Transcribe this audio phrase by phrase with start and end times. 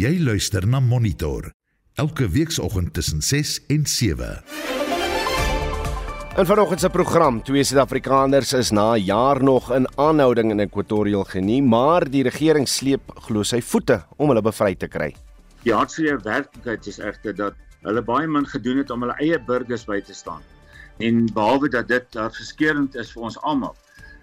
[0.00, 1.50] Jy luister na Monitor
[2.00, 4.28] elke weekoggend tussen 6 en 7.
[6.40, 11.24] In vanoggend se program, twee Suid-Afrikaners is na 'n jaar nog in aanhouding in Equatorial
[11.24, 15.14] Guinea, maar die regering sleep glo sy voete om hulle bevry te kry.
[15.64, 19.84] Die hartseer werklikheid is egter dat hulle baie min gedoen het om hulle eie burgers
[19.84, 20.40] by te staan.
[20.98, 23.76] En behalwe dat dit verskeurend is vir ons almal,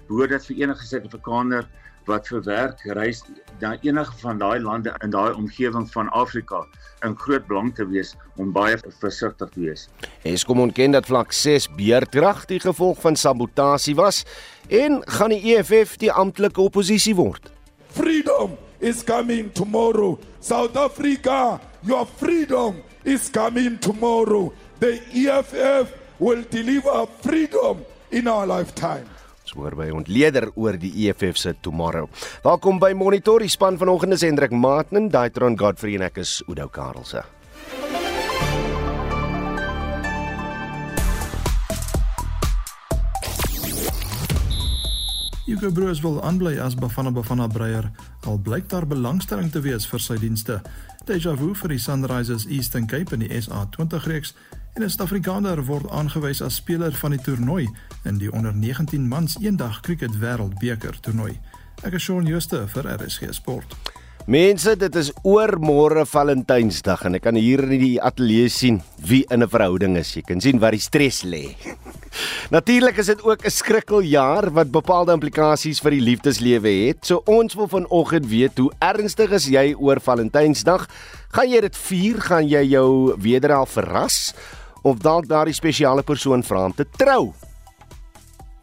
[0.07, 1.67] behoort dit vir enige Suid-Afrikaner
[2.07, 3.23] wat vir werk reis
[3.59, 6.63] na enige van daai lande in daai omgewing van Afrika
[7.05, 9.87] in groot belang te wees om baie versigtig te wees.
[10.23, 14.23] Eskom ontken dat vlak 6 beerdrag die gevolg van sabotasie was
[14.69, 17.51] en gaan die EFF die amptelike oppositie word.
[17.93, 20.17] Freedom is coming tomorrow.
[20.39, 24.53] South Africa, your freedom is coming tomorrow.
[24.79, 29.16] The EFF will deliver freedom in our lifetime.
[29.57, 32.05] Hoor by ontleder oor die EFF se tomorrow.
[32.45, 33.41] Welkom by Monitor.
[33.41, 37.23] Die span vanoggend is Hendrik Maatnen, Daitron Godfrey en ek is Udo Karlse.
[45.47, 47.89] Hugo Broos wil aanbly as Bafana Bafana breier
[48.27, 50.59] al blyk daar belangstelling te wees vir sy dienste.
[51.07, 54.35] Deja vu vir die Sunrisers Eastern Cape in die SA20 reeks
[54.77, 57.65] en 'n Suid-Afrikaner word aangewys as speler van die toernooi
[58.05, 61.39] in die onder 19 mans eendag cricket wêreldbeker toernooi.
[61.81, 63.73] Ek is Shaun Schuster vir RSG Sport.
[64.27, 69.25] Mense, dit is oor môre Valentynsdag en ek kan hier in die ateljee sien wie
[69.31, 70.13] in 'n verhouding is.
[70.13, 71.55] Jy kan sien waar die stres lê.
[72.57, 77.05] Natuurlik is dit ook 'n skrikkeljaar wat bepaalde implikasies vir die liefdeslewe het.
[77.05, 80.85] So ons wil vanoggend weet hoe ernstig is jy oor Valentynsdag?
[81.31, 82.21] Gaan jy dit vier?
[82.21, 84.33] Gaan jy jou wederhelf verras
[84.83, 87.33] of dalk daardie spesiale persoon vra om te trou?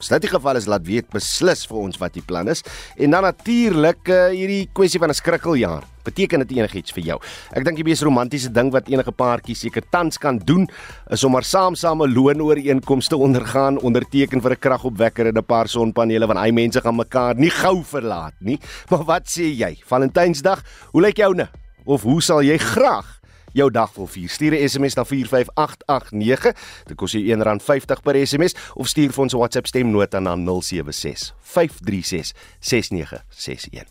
[0.05, 2.61] As dit die geval is, laat weet beslis vir ons wat die plan is.
[3.01, 5.87] En dan natuurlik uh, hierdie kwessie van 'n skrikkeljaar.
[6.05, 7.19] Beteken dit enigiets vir jou?
[7.57, 10.69] Ek dink die mees romantiese ding wat enige paartjie seker tans kan doen,
[11.09, 16.27] is om maar saam-saam 'n loonooreenkomste ondergaan, onderteken vir 'n kragopwekker en 'n paar sonpanele
[16.27, 18.61] want hy mense gaan mekaar nie gou verlaat nie.
[18.91, 19.81] Maar wat sê jy?
[19.87, 20.63] Valentynsdag,
[20.93, 21.49] hoe lyk joune?
[21.87, 23.24] Of hoe sal jy graag
[23.55, 24.29] jou dag wil vier.
[24.29, 26.53] Stuur 'n SMS na 45889.
[26.85, 31.35] Dit kos jou R1.50 per SMS of stuur vir ons 'n WhatsApp stemnota na 076
[31.41, 33.87] 536 6961.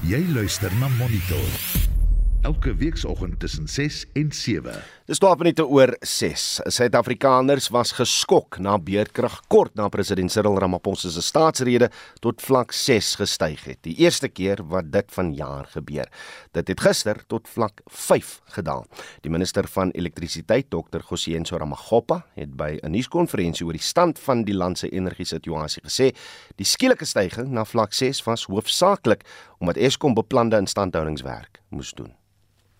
[0.00, 1.88] Jy luister na Monitor
[2.42, 4.82] elke weekoggend tussen 6 en 7.
[5.10, 6.42] Dis 12 minute oor 6.
[6.70, 11.88] Suid-Afrikaners was geskok na beerdkrag kort na president Cyril Ramaphosa se staatsrede
[12.22, 13.80] tot vlak 6 gestyg het.
[13.82, 16.06] Die eerste keer wat dit vanjaar gebeur.
[16.54, 18.86] Dit het gister tot vlak 5 gedaal.
[19.26, 21.02] Die minister van elektrisiteit, Dr.
[21.02, 26.14] Gosienso Ramagopa, het by 'n nuuskonferensie oor die stand van die land se energiesituasie gesê,
[26.54, 29.26] die skielike stygings na vlak 6 was hoofsaaklik
[29.58, 32.14] omdat Eskom beplande instandhoudingswerk moes doen.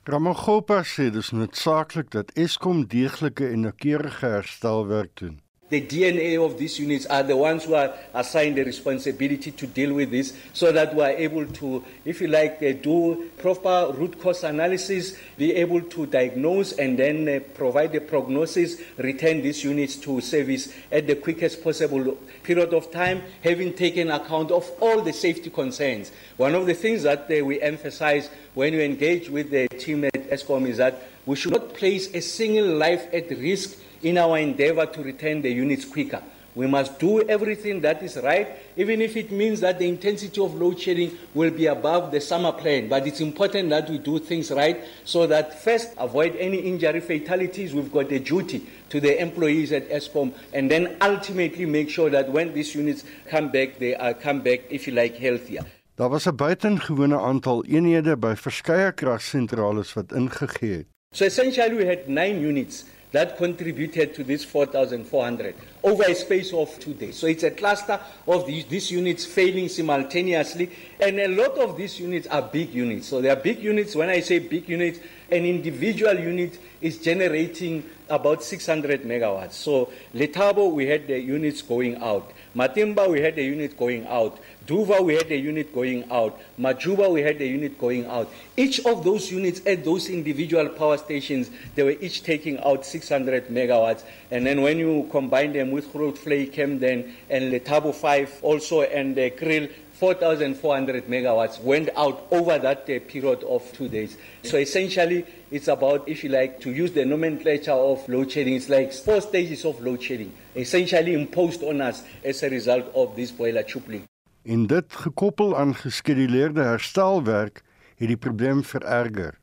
[0.09, 5.41] Ramagopa sê dis noodsaaklik dat Eskom deeglike en noukeurige herstelwerk doen.
[5.71, 9.95] The DNA of these units are the ones who are assigned the responsibility to deal
[9.95, 14.21] with this so that we are able to, if you like, uh, do proper root
[14.21, 19.95] cause analysis, be able to diagnose and then uh, provide the prognosis, return these units
[19.95, 25.13] to service at the quickest possible period of time, having taken account of all the
[25.13, 26.11] safety concerns.
[26.37, 30.15] One of the things that uh, we emphasize when we engage with the team at
[30.15, 34.87] ESCOM is that we should not place a single life at risk in our endeavor
[34.87, 36.23] to return the units quicker.
[36.55, 40.55] We must do everything that is right, even if it means that the intensity of
[40.55, 42.89] load shedding will be above the summer plan.
[42.89, 47.73] But it's important that we do things right so that first, avoid any injury fatalities.
[47.73, 52.29] We've got a duty to the employees at ESCOM, and then ultimately make sure that
[52.33, 55.65] when these units come back, they are come back, if you like, healthier.
[55.97, 60.87] Daar was 'n buitengewone aantal eenhede by verskeie kragsentrale wat ingegee het.
[61.13, 66.79] So essentially, we had nine units that contributed to this 4,400 over a space of
[66.79, 67.17] two days.
[67.17, 71.99] So it's a cluster of these, these units failing simultaneously, and a lot of these
[71.99, 73.09] units are big units.
[73.09, 73.97] So they are big units.
[73.97, 75.01] When I say big units,
[75.33, 79.53] an individual unit is generating about 600 megawatts.
[79.53, 82.33] So Letabo, we had the units going out.
[82.57, 84.39] Matimba, we had the unit going out.
[84.67, 86.41] Duva, we had a unit going out.
[86.59, 88.31] Majuba, we had a unit going out.
[88.57, 93.49] Each of those units at those individual power stations, they were each taking out 600
[93.49, 94.03] megawatts.
[94.31, 99.31] And then when you combine them with Grootvlei, Kemden, and Letabo 5 also, and the
[99.31, 104.17] Krill, 4,400 megawatts went out over that uh, period of two days.
[104.43, 108.71] So essentially, it's about, if you like, to use the nomenclature of load shedding, it's
[108.71, 113.31] like four stages of load shedding, essentially imposed on us as a result of this
[113.31, 114.09] boiler tripling.
[114.43, 117.61] En dit gekoppel aan geskeduleerde herstelwerk
[118.01, 119.37] het die probleem vererger.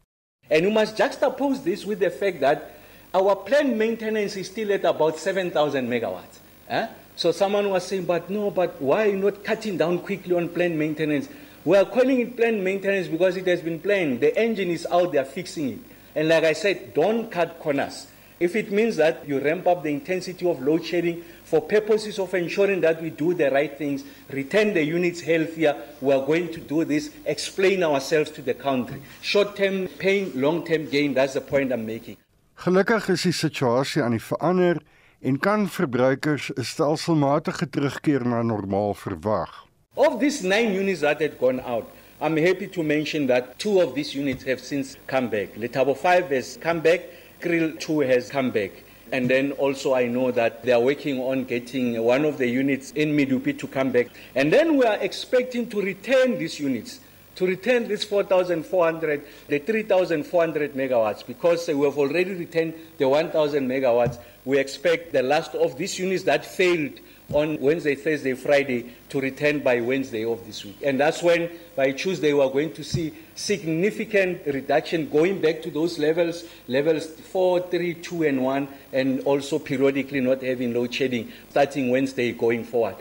[0.49, 2.71] And you must juxtapose this with the fact that
[3.13, 6.41] our planned maintenance is still at about 7,000 megawatts.
[6.65, 6.87] Eh?
[7.17, 11.27] So someone was saying, but no, but why not cutting down quickly on planned maintenance?
[11.65, 14.21] We are calling it planned maintenance because it has been planned.
[14.21, 15.79] The engine is out, they are fixing it.
[16.13, 18.05] And like I said, don't cut corners.
[18.39, 22.35] If it means that you ramp up the intensity of load shedding for purposes of
[22.35, 26.59] ensuring that we do the right things, return the units healthier, we are going to
[26.59, 29.01] do this, explain ourselves to the country.
[29.21, 32.17] Short term pain, long term gain, that's the point I'm making.
[32.57, 34.79] Gelukkig is die situasie aan die verander
[35.19, 39.65] en kan verbruikers 'n stelselmatige terugkeer na normaal verwag.
[39.95, 41.85] Of these nine units that had gone out,
[42.21, 45.55] I'm happy to mention that two of these units have since come back.
[45.55, 47.01] Letabo 5 has come back,
[47.39, 48.71] Krill 2 has come back.
[49.11, 52.91] And then also I know that they are working on getting one of the units
[52.91, 54.07] in Midupi to come back.
[54.35, 56.99] And then we are expecting to return these units,
[57.37, 63.67] to return this 4,400, the 3,400 megawatts, because uh, we have already returned the 1,000
[63.67, 64.17] megawatts.
[64.43, 66.99] We expect the last of these units that failed
[67.31, 70.77] on Wednesday, Thursday, Friday to return by Wednesday of this week.
[70.83, 75.69] And that's when by Tuesday we are going to see significant reduction going back to
[75.69, 81.31] those levels, levels 4, 3, 2 and 1 and also periodically not having load shedding
[81.49, 82.95] starting Wednesday going forward.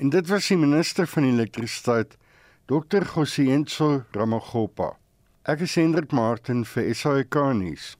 [0.00, 2.14] En dit was die minister van elektrisiteit,
[2.70, 3.04] Dr.
[3.04, 4.94] Gosienso Ramagopa.
[5.42, 7.96] Ek is Hendrik Martin vir SAK nuus.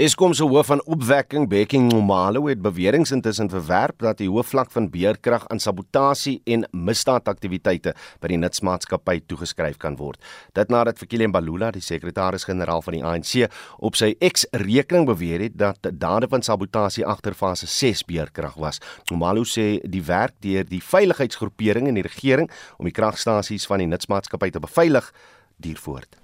[0.00, 4.70] Eskom se hoof van opwekking, Bekkie Nomalo, het beweringe intussen verwerp dat die hoë vlak
[4.72, 10.20] van beerkrag aan sabotasie en misdaadaktiwiteite by die nutsmaatskappy toegeskryf kan word.
[10.56, 15.90] Dit nadat Fikile Mbalula, die sekretaris-generaal van die ANC, op sy X-rekening beweer het dat
[15.92, 18.80] dade van sabotasie agter fase 6 beerkrag was.
[19.10, 23.90] Nomalo sê die werk deur die veiligheidsgroepering en die regering om die kragstasies van die
[23.90, 25.12] nutsmaatskappy te beveilig
[25.60, 26.19] duur voort.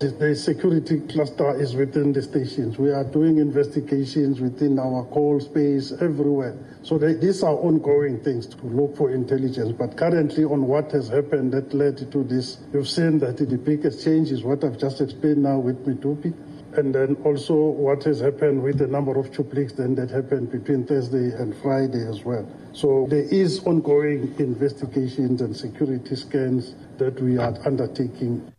[0.00, 2.78] The security cluster is within the stations.
[2.78, 6.56] We are doing investigations within our call space everywhere.
[6.84, 9.72] So they, these are ongoing things to look for intelligence.
[9.72, 14.04] But currently, on what has happened that led to this, you've seen that the biggest
[14.04, 16.32] change is what I've just explained now with Mitupi.
[16.78, 20.86] And then also what has happened with the number of chupliks then that happened between
[20.86, 22.48] Thursday and Friday as well.
[22.72, 28.52] So there is ongoing investigations and security scans that we are undertaking.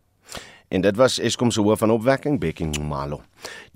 [0.70, 3.22] En dit was Eskom se hoof van opwekking Bekkie Malo.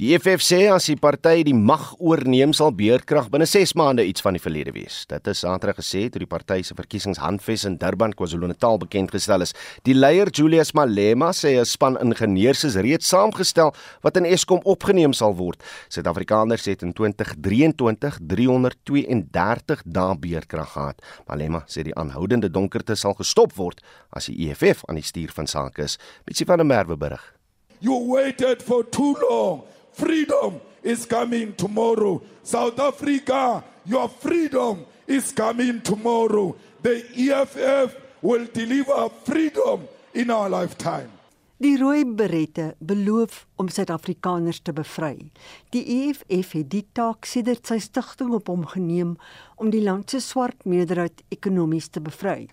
[0.01, 4.23] Die EFF sê as die party die mag oorneem sal beerkrag binne 6 maande iets
[4.25, 5.03] van die verlede wees.
[5.09, 9.53] Dit is Saterdag gesê toe die party se verkiesingshandves in Durban KwaZulu-Natal bekend gestel is.
[9.87, 15.13] Die leier Julius Malema sê 'n span ingenieurs is reeds saamgestel wat in Eskom opgeneem
[15.13, 15.61] sal word.
[15.89, 21.01] Suid-Afrikaners het in 2023 332 dae beerkrag gehad.
[21.27, 23.81] Malema sê die aanhoudende donkerte sal gestop word
[24.11, 25.97] as die EFF aan die stuur van sake is.
[26.25, 27.42] Mitsi van der Merwe berig.
[27.83, 29.63] You waited for too long.
[29.91, 32.21] Freedom is coming tomorrow.
[32.41, 36.55] South Africa, your freedom is coming tomorrow.
[36.81, 41.11] The EFF will deliver freedom in our lifetime.
[41.59, 45.29] Die rooi berette beloof om Suid-Afrikaners te bevry.
[45.75, 49.17] Die EFF het die taak sedert sy stigting op hom geneem
[49.59, 52.47] om die land se swart meerderheid ekonomies te bevry.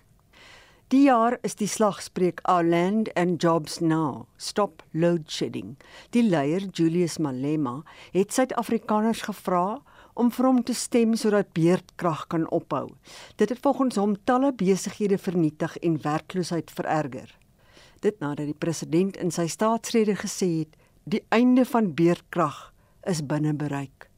[0.91, 4.25] Die jaar is die slagspreuk Our Land and Jobs Now.
[4.35, 5.77] Stop load shedding.
[6.11, 7.77] Die leier Julius Malema
[8.11, 9.77] het Suid-Afrikaners gevra
[10.19, 12.89] om vir hom te stem sodat beerdkrag kan ophou.
[13.39, 17.31] Dit het volgens hom talle besighede vernietig en werkloosheid vererger.
[18.03, 20.75] Dit nadat die president in sy staatsrede gesê het
[21.07, 22.65] die einde van beerdkrag
[23.07, 24.09] is binne bereik.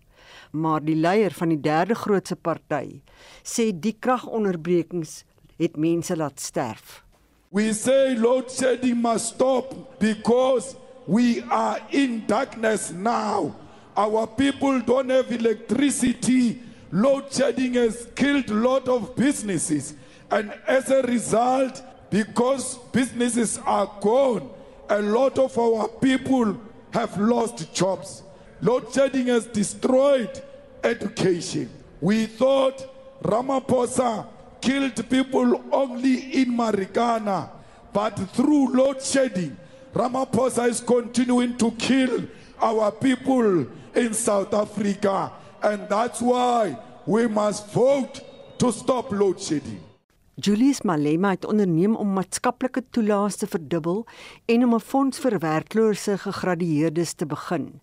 [0.58, 3.04] Maar die leier van die derde grootste party
[3.46, 5.22] sê die kragonderbrekings
[5.58, 7.04] het mense laat sterf.
[7.50, 13.56] We say load shedding must stop because we are in darkness now.
[13.96, 16.60] Our people don't have electricity.
[16.92, 19.94] Load shedding has killed a lot of businesses.
[20.32, 24.50] And as a result, because businesses are gone,
[24.90, 26.60] a lot of our people
[26.92, 28.24] have lost jobs.
[28.62, 30.42] Load shedding has destroyed
[30.84, 31.70] education.
[32.02, 34.26] We thought Ramaphosa
[34.64, 37.50] killed people only in Marikana,
[37.92, 39.58] but through load shedding,
[39.94, 42.24] Ramaphosa is continuing to kill
[42.60, 45.32] our people in South Africa.
[45.62, 48.22] And that's why we must vote
[48.58, 49.82] to stop load shedding.
[50.36, 54.06] Julius Malema het onderneem om maatskaplike toelaas te verdubbel
[54.46, 57.82] en om 'n fonds vir werklose gegradueerdes te begin.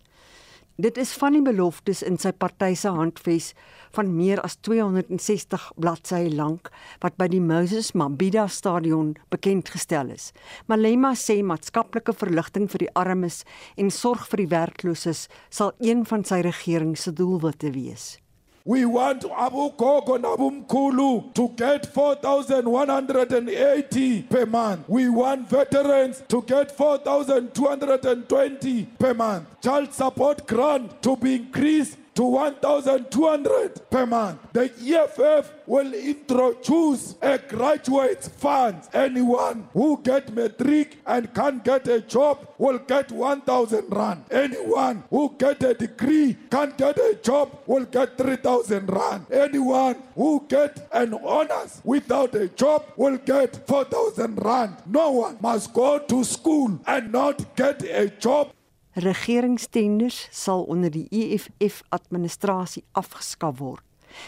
[0.81, 3.51] Dit is van die beloftes in sy party se handves
[3.93, 6.71] van meer as 260 bladsye lank
[7.03, 10.31] wat by die Moses Mabhida Stadion bekend gestel is.
[10.71, 13.43] Malema sê maatskaplike verligting vir die armes
[13.77, 18.15] en sorg vir die werklooses sal een van sy regering se doelwitte wees.
[18.63, 24.87] We want Abu Gogo Nabumkulu to get 4,180 per month.
[24.87, 29.47] We want veterans to get 4,220 per month.
[29.61, 34.39] Child support grant to be increased to 1,200 per month.
[34.53, 38.81] The EFF will introduce a graduate fund.
[38.93, 44.25] Anyone who get matric and can't get a job will get 1,000 rand.
[44.29, 49.25] Anyone who get a degree can't get a job will get 3,000 rand.
[49.31, 54.75] Anyone who get an honors without a job will get 4,000 rand.
[54.85, 58.51] No one must go to school and not get a job
[58.93, 63.83] Regeringstenders sal onder die EFF administrasie afgeskaf word.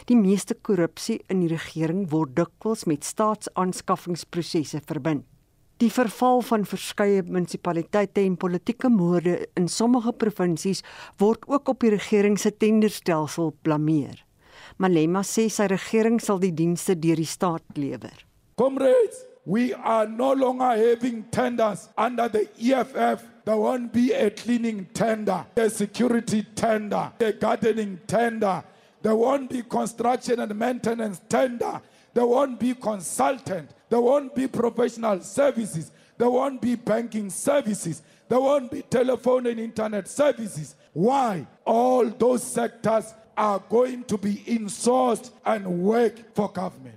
[0.07, 5.25] Die meeste korrupsie in die regering word dikwels met staatsaanskaffingsprosesse verbind.
[5.83, 10.79] Die verval van verskeie munisipaliteite en politieke moorde in sommige provinsies
[11.19, 14.23] word ook op die regering se tenderstelsel blameer.
[14.79, 18.15] Malema sê sy regering sal die dienste deur die staat lewer.
[18.55, 24.87] Comrades, we are no longer having tenders under the EFF There won't be a cleaning
[24.93, 28.63] tender, a security tender, a gardening tender.
[29.01, 31.81] There won't be construction and maintenance tender.
[32.13, 33.71] There won't be consultant.
[33.89, 35.91] There won't be professional services.
[36.17, 38.01] There won't be banking services.
[38.29, 40.75] There won't be telephone and internet services.
[40.93, 41.45] Why?
[41.65, 46.95] All those sectors are going to be insourced and work for government.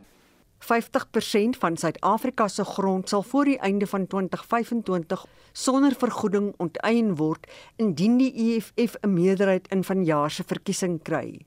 [0.58, 5.26] 50% van Suid-Afrika se grond sal voor die einde van 2025
[5.56, 7.46] sonder vergoeding onteien word
[7.80, 11.46] indien die EFF 'n meerderheid in vanjaar se verkiesing kry.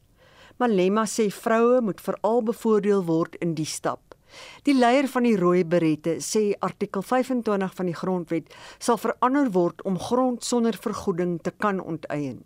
[0.58, 4.16] Malema sê vroue moet veral bevoordeel word in die stap.
[4.64, 9.82] Die leier van die Rooi Berette sê artikel 25 van die grondwet sal verander word
[9.84, 12.42] om grond sonder vergoeding te kan onteien.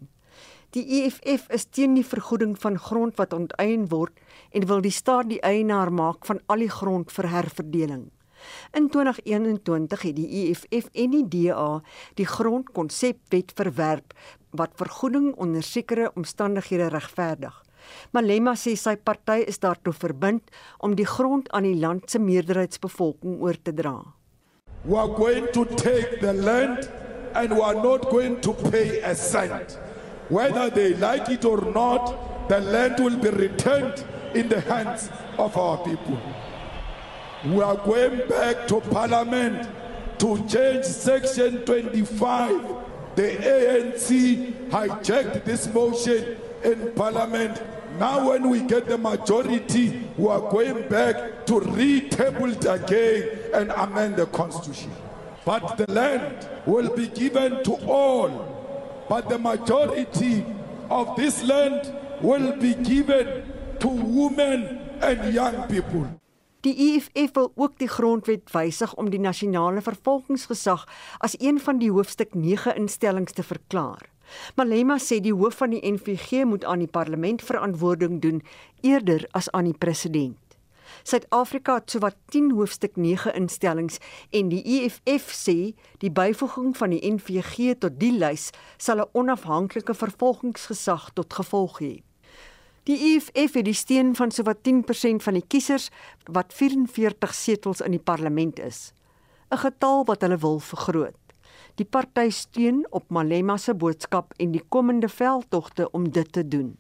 [0.74, 4.20] Die EFF is teen die vergoeding van grond wat onteien word
[4.52, 8.12] en wil die staat die eienaar maak van al die grond vir herverdeling.
[8.74, 11.82] In 2021 het die EFF en die DA
[12.20, 14.14] die grondkonsepwet verwerp
[14.52, 17.64] wat vergoeding onder sekere omstandighede regverdig.
[18.12, 23.42] Malema sê sy party is daartoe verbind om die grond aan die land se meerderheidsbevolking
[23.42, 23.98] oor te dra.
[24.86, 26.90] We are going to take the land
[27.34, 29.80] and we are not going to pay a cent.
[30.30, 32.16] Whether they like it or not,
[32.50, 36.18] the land will be returned in the hands of our people.
[37.46, 39.68] We are going back to Parliament
[40.20, 42.62] to change Section 25.
[43.16, 47.62] The ANC hijacked this motion in Parliament.
[48.00, 53.72] Now, when we get the majority, we are going back to retable it again and
[53.72, 54.92] amend the Constitution.
[55.44, 59.06] But the land will be given to all.
[59.10, 60.46] But the majority
[60.90, 66.08] of this land will be given to women and young people.
[66.64, 70.86] Die EFF wil ook die grondwet wysig om die nasionale vervolgingsgesag
[71.20, 74.06] as een van die hoofstuk 9 instellings te verklaar.
[74.56, 78.40] Malema sê die hoof van die NVG moet aan die parlement verantwoording doen
[78.80, 80.40] eerder as aan die president.
[81.04, 84.00] Suid-Afrika het sowat 10 hoofstuk 9 instellings
[84.32, 85.58] en die EFF sê
[86.00, 91.94] die byvoeging van die NVG tot die lys sal 'n onafhanklike vervolgingsgesag tot gevolg hê.
[92.84, 95.88] Die EFF het die steun van sowat 10% van die kiesers
[96.28, 98.92] wat 44 setels in die parlement is,
[99.52, 101.16] 'n getal wat hulle wil vergroot.
[101.76, 106.78] Die party steun op Malema se boodskap en die komende veldtogte om dit te doen.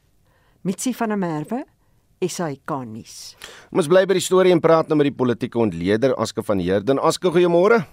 [0.61, 1.65] Mitsi van der Merwe
[2.19, 3.35] SAK nuus.
[3.71, 6.99] Ons bly by die storie en praat nou met die politieke ontleder Aske van Heerden.
[6.99, 7.85] Aske, goeiemôre.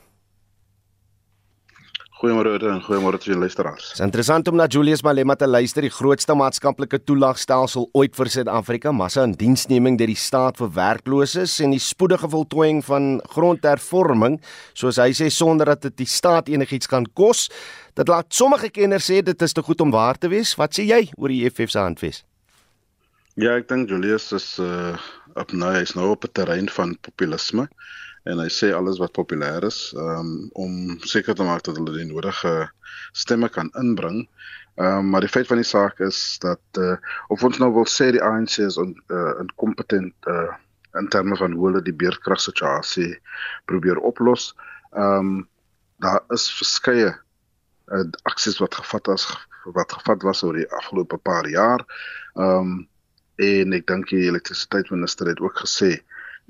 [2.20, 3.84] Goeiemôre en goeiemôre aan die luisteraars.
[3.94, 8.28] Dit is interessant om na Julius Malema te luister, die grootste maatskaplike toelaagstelsel ooit vir
[8.28, 14.36] Suid-Afrika, massa in diensneming deur die staat vir werklooses en die spoedige voltooiing van grondhervorming,
[14.76, 17.46] soos hy sê sonder dat dit die staat enigiets kan kos.
[17.96, 20.52] Dit laat sommige kenners sê dit is te goed om waar te wees.
[20.60, 22.20] Wat sê jy oor die EFF se handves?
[23.40, 24.92] Ja, ek dink Julius is uh
[25.38, 27.68] op nou hy's nou op 'n terrein van populisme
[28.28, 30.72] en hy sê alles wat populêr is um, om
[31.08, 32.70] seker te maak dat hulle die nodige
[33.16, 34.26] stemme kan inbring.
[34.80, 36.96] Ehm um, maar die feit van die saak is dat uh,
[37.28, 40.52] of ons nou wil sê die ANC is on, uh, incompetent uh,
[40.98, 43.14] in terme van hoe hulle die beerdkragsituasie
[43.70, 44.52] probeer oplos.
[44.92, 45.48] Ehm um,
[46.00, 49.26] daar is verskeie uh, aksies wat gevat is
[49.76, 51.84] wat gevat was oor die afgelope paar jaar.
[52.36, 52.78] Ehm um,
[53.40, 55.94] en ek dink die elektrisiteitsminister het ook gesê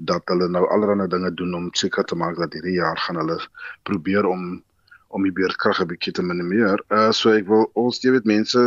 [0.06, 3.38] dat hulle nou allerlei dinge doen om seker te maak dat hierdie jaar gaan hulle
[3.82, 4.62] probeer om
[5.10, 6.82] om die beurtkrag 'n bietjie te minimeer.
[6.88, 8.60] Uh so ek wil ons jy weet mense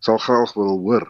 [0.00, 1.06] sal graag wil hoor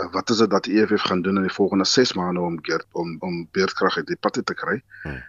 [0.00, 2.60] uh, wat is dit dat die EFF gaan doen in die volgende 6 maande om
[2.60, 4.82] keer om om beurtkrag uit die pad te kry.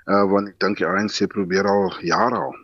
[0.05, 2.55] Uh want ek dink die ANC probeer al jare al.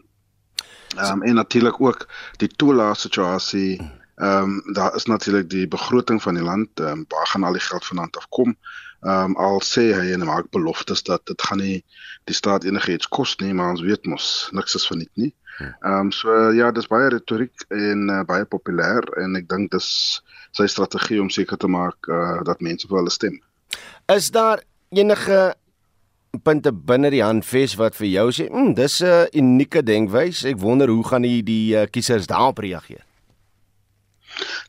[0.98, 3.98] Ehm um, en natuurlik ook die toelaat situasie hmm.
[4.20, 7.56] Ehm um, daar is natuurlik die begroting van die land, ehm um, waar gaan al
[7.56, 8.58] die geld vanaand afkom?
[9.08, 11.84] Ehm um, al sê hy en maak beloftes dat dit gaan nie
[12.28, 15.32] die staat enigiets kos nie, maar ons weet mos niks is verniet nie.
[15.58, 15.72] Hm.
[15.88, 19.88] Ehm um, so ja, dis baie retoriek en uh, baie populêr en ek dink dis
[20.52, 23.40] sy strategie om seker te maak uh, dat mense vir hulle stem.
[24.12, 25.54] Is daar enige
[26.44, 30.48] punte binne die handves wat vir jou sê, "Mmm, dis 'n unieke denkwyse.
[30.48, 33.09] Ek wonder hoe gaan die die uh, kiesers daarop reageer?"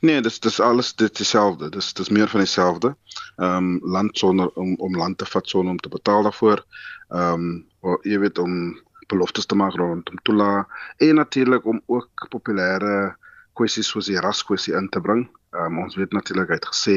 [0.01, 1.69] Nee, dis dis alles dit dieselfde.
[1.71, 2.95] Dis dis meer van dieselfde.
[3.37, 6.65] Ehm um, land sonder om om land te vat sonder om te betaal daarvoor.
[7.09, 8.79] Ehm um, jy weet om
[9.11, 13.17] beloftes te maak rondom toela en natuurlik om ook populêre
[13.59, 15.27] kwessies soos die raskwessie in te bring.
[15.53, 16.97] Ehm um, ons weet natuurlik hy het gesê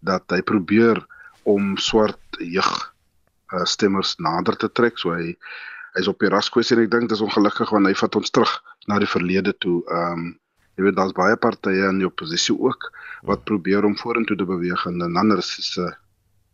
[0.00, 1.00] dat hy probeer
[1.42, 2.72] om swart jeug
[3.52, 4.98] uh, stemmers nader te trek.
[4.98, 5.34] So hy
[5.96, 8.52] hy's op die raskwessie en ek dink dis ongelukkig want hy vat ons terug
[8.86, 9.80] na die verlede toe.
[9.88, 10.28] Ehm um,
[10.78, 12.92] Jy weet daar's baie partye in die oppositie ook
[13.26, 15.96] wat probeer om vorentoe te beweeg in 'n ander rassistiese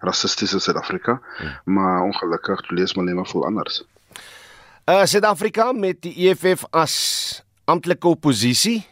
[0.04, 1.74] rassistiese Suid-Afrika, hmm.
[1.74, 3.84] maar ongelukkig lees maar net maar vol anders.
[4.84, 8.86] Uh Suid-Afrika met die EFF as amptelike oppositie.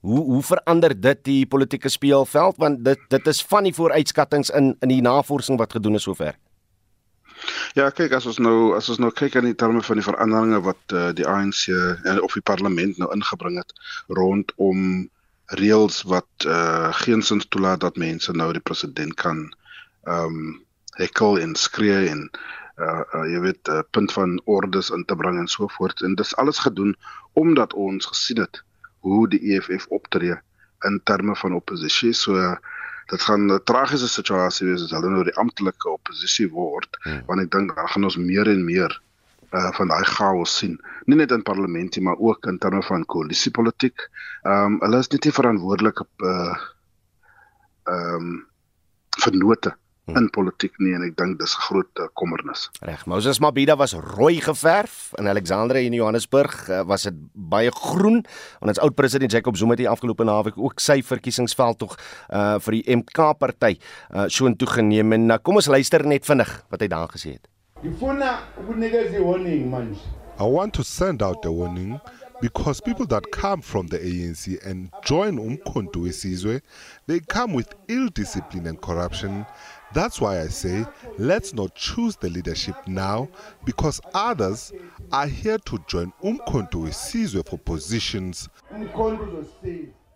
[0.00, 4.76] Hoe hoe verander dit die politieke speelveld want dit dit is van die vooruitskattinge in
[4.80, 6.34] in die navorsing wat gedoen is sover.
[7.78, 10.60] Ja, kyk as ons nou as ons nou kyk aan die terme van die veranderinge
[10.66, 11.68] wat uh, die ANC
[12.04, 13.72] en of die parlement nou ingebring het
[14.08, 15.08] rondom
[15.58, 19.48] reëls wat uh, geensins toelaat dat mense nou die president kan
[20.04, 20.60] ehm um,
[21.00, 22.26] hekel en skree en
[22.76, 26.02] uh, uh jy weet uh, punt van ordes in te bring en so voort.
[26.02, 26.96] En dis alles gedoen
[27.32, 28.62] omdat ons gesien het
[29.00, 30.36] hoe die EFF optree
[30.88, 32.12] in terme van oppositie.
[32.12, 32.56] So uh,
[33.12, 37.24] dit gaan 'n tragiese situasie wees as hulle nou die amptelike oppositie word hmm.
[37.28, 39.00] want ek dink dan gaan ons meer en meer
[39.52, 43.04] uh van daai chaos sien nie net in parlement nie maar ook in terme van
[43.04, 44.08] koalisiepolitiek.
[44.44, 46.56] Ehm um, hulle is net nie verantwoordelik op uh
[47.84, 48.34] ehm um,
[49.18, 49.81] vernote Hmm.
[50.10, 52.70] In politiek nie en ek dink dis 'n groot uh, kommernis.
[52.82, 58.24] Reg, Moses Mabhida was rooi geverf in Alexandria in Johannesburg uh, was dit baie groen
[58.60, 61.96] en ons oud president Jacob Zuma het die afgelope naweek ook sy verkiesingsveld tog
[62.30, 63.78] uh, vir die MK party
[64.10, 67.38] uh, so intoe geneem en uh, kom ons luister net vinnig wat hy daar gesê
[67.38, 67.46] het.
[67.82, 70.02] Ngifuna ukunikeza warning manje.
[70.40, 72.00] I want to send out a warning
[72.40, 76.60] because people that come from the ANC and join Umkhonto wesizwe
[77.06, 79.46] they come with ill discipline and corruption
[79.92, 80.86] That's why I say
[81.18, 83.28] let's not choose the leadership now
[83.64, 84.72] because others
[85.12, 88.48] are here to join Umkhonto Sizwe for positions.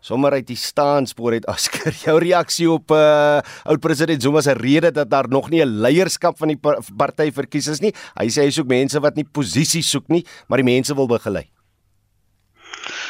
[0.00, 4.92] Sommer uit die staanspoor het Asker jou reaksie op uh oud president Zuma se rede
[4.94, 6.60] dat daar nog nie 'n leierskap van die
[6.96, 7.92] party verkies is nie.
[8.14, 11.50] Hy sê hy soek mense wat nie posisie soek nie, maar die mense wil begelei.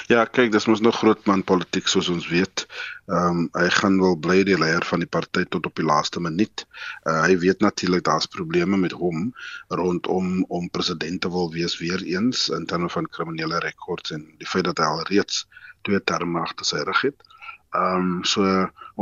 [0.07, 2.62] Ja, kyk, dis mos nog groot man politiek soos ons weet.
[3.11, 6.21] Ehm um, hy gaan wel bly die leier van die party tot op die laaste
[6.23, 6.62] minuut.
[7.03, 9.33] Uh, hy weet natuurlik daar's probleme met hom
[9.81, 14.47] rondom om president te wil wees weer eens in terme van kriminele rekords en die
[14.47, 15.40] feit dat hy al reeds
[15.88, 17.27] twee terme agter sy rug het.
[17.75, 18.45] Ehm um, so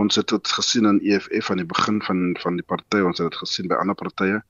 [0.05, 3.29] ons het dit gesien in EFF aan die begin van van die party, ons het
[3.29, 4.41] dit gesien by ander partye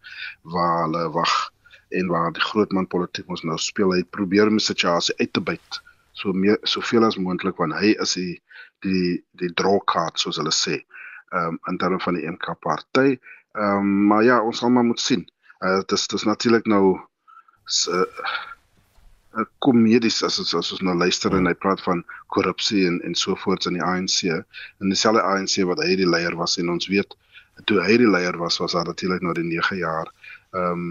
[0.55, 1.35] waar hulle wag
[1.91, 3.97] en waar die groot man politiek ons nou speel.
[3.99, 5.83] Hy probeer om die situasie uit te byt
[6.15, 8.35] so meer soveel as moontlik want hy is die
[8.87, 10.79] die die drawkaart soos hulle sê
[11.35, 13.19] ehm um, in terme van die MK party.
[13.59, 15.27] Ehm um, maar ja, ons sal maar moet sien.
[15.61, 16.99] Uh dis dis natuurlik nou
[17.65, 18.05] se uh,
[19.39, 22.05] uh, komedies as as as ons nou luister en hy praat van
[22.37, 26.37] korrupsie en en so voort in die ANC en dieselfde ANC wat hy die leier
[26.37, 27.17] was en ons weet
[27.71, 30.13] toe hy die leier was was daar natuurlik nou die 9 jaar
[30.53, 30.87] ehm um,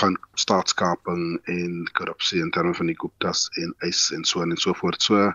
[0.00, 4.74] van staatskaping en korrupsie in terme van die Guptas en eis en so en so
[4.74, 5.02] voort.
[5.02, 5.30] So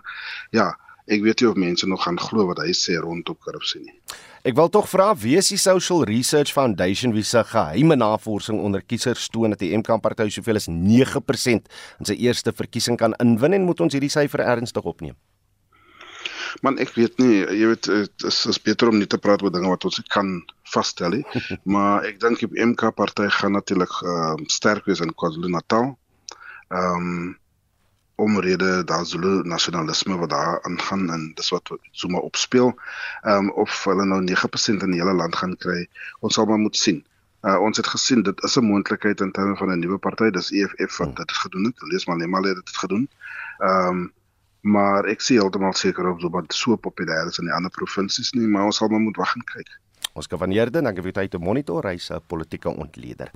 [0.56, 0.70] ja,
[1.10, 3.96] ek weet nie of mense nog gaan glo wat hy sê rondom korrupsie nie.
[4.40, 8.80] Ek wil tog vra wie is die Social Research Foundation wie se geheime navorsing onder
[8.80, 11.68] kiesers toon dat die MK party soveel as 9%
[12.00, 15.18] in sy eerste verkiesing kan inwin en moet ons hierdie syfer ernstig opneem?
[16.62, 19.52] Man ek weet nie, jy weet dit is, is beter om nie te praat oor
[19.54, 20.32] dinge wat ons kan
[20.72, 21.24] vasstel nie,
[21.74, 25.94] maar ek dink die MK party gaan natuurlik uh, sterk wees in KwaZulu-Natal.
[26.70, 27.38] Ehm um,
[28.20, 32.74] omrede daar Zulu nasionalisme wat daar aangaan en dis wat Zuma opspeel.
[33.22, 35.86] Ehm um, of hulle nou 9% in die hele land gaan kry,
[36.20, 37.00] ons sal maar moet sien.
[37.40, 40.52] Uh, ons het gesien dit is 'n moontlikheid in terme van 'n nuwe party, dis
[40.52, 41.82] EFF wat dit gedoen het.
[41.82, 43.08] Lees maar net maar het dit gedoen.
[43.58, 44.12] Ehm um,
[44.60, 48.32] maar ek sien heeltemal seker op so wat so populêr is in die ander provinsies
[48.36, 49.70] nie, maar ons sal maar moet wag en kyk.
[50.12, 53.30] Oscar van Heerden, dankie vir tyd te monitor hy se politieke ontleder.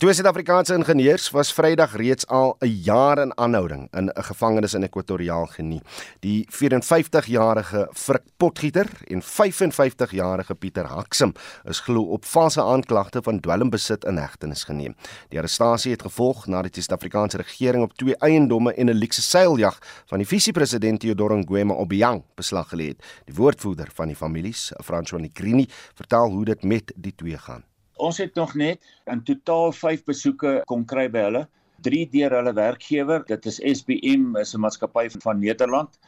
[0.00, 4.82] Twee Suid-Afrikaanse ingenieurs was Vrydag reeds al 'n jaar in aanhouding in 'n gevangenis in
[4.82, 5.82] Ekwatoriaal Genie.
[6.20, 11.32] Die 54-jarige Frik Potgieter en 55-jarige Pieter Haksem
[11.64, 14.94] is glo op valse aanklagte van dwelmbesit in hegtenis geneem.
[15.28, 19.78] Die arrestasie het gevolg nadat die Suid-Afrikaanse regering op twee eiendomme en 'n luukse seiljag
[20.06, 23.04] van die visiepresident Theodore Ngwema Obiang beslag gelê het.
[23.24, 25.68] Die woordvoerder van die families, François Negrini,
[26.06, 27.64] vertel hoe dit met die twee gaan.
[27.96, 31.46] Ons het nog net in totaal 5 besoeke kon kry by hulle.
[31.82, 35.98] 3 deur hulle werkgewer, dit is SBM, is 'n maatskappy van Nederland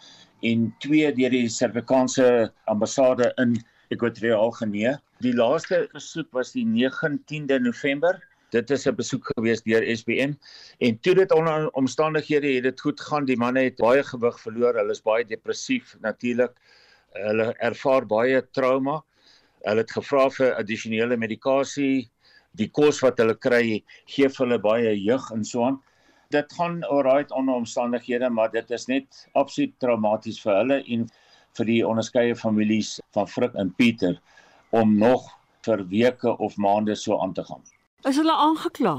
[0.43, 3.57] en 2 deur die Suid-Afrikaanse ambassade in
[3.91, 4.95] Ekwatoriaal Genee.
[5.21, 8.23] Die laaste besoek was die 19de November.
[8.51, 10.35] Dit is 'n besoek gewees deur SBM
[10.79, 13.25] en toe dit onder omstandighede het dit goed gaan.
[13.25, 14.75] Die manne het baie gewig verloor.
[14.75, 16.53] Hulle is baie depressief natuurlik.
[17.13, 19.03] Hulle ervaar baie trauma
[19.69, 22.09] Hulle het gevra vir addisionele medikasie.
[22.57, 25.77] Die kos wat hulle kry, gee vir hulle baie jeug en so aan.
[26.33, 31.05] Dit gaan alright onder omstandighede, maar dit is net absoluut traumaties vir hulle en
[31.59, 34.17] vir die onderskeie families van Frik en Pieter
[34.77, 35.29] om nog
[35.67, 37.65] vir weke of maande so aan te gaan.
[38.09, 38.95] Is hulle aangekla?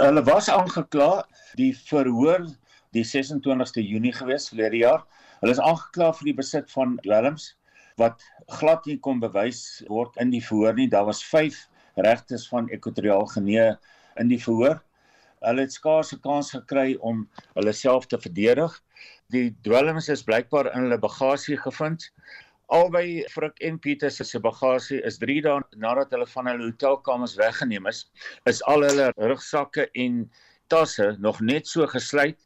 [0.00, 1.24] Hulle was aangekla.
[1.60, 2.46] Die verhoor
[2.96, 5.04] die 26ste Junie gewees verlede jaar.
[5.42, 7.52] Hulle is aangekla vir die besit van dwelms
[8.00, 8.22] wat
[8.58, 10.88] glad nie kon bewys word in die verhoor nie.
[10.90, 11.58] Daar was 5
[12.06, 13.74] regters van Ekwatoriaal Genee
[14.20, 14.80] in die verhoor.
[15.44, 18.72] Hulle het skaars 'n kans gekry om hulle self te verdedig.
[19.30, 22.10] Die dwelms is blykbaar in hulle bagasie gevind.
[22.66, 27.86] Albei Frik en Pieter se bagasie is 3 dae nadat hulle van hulle hotelkamers weggeneem
[27.86, 28.10] is,
[28.46, 30.30] is al hulle rugsakke en
[30.68, 32.40] tasse nog net so gesluit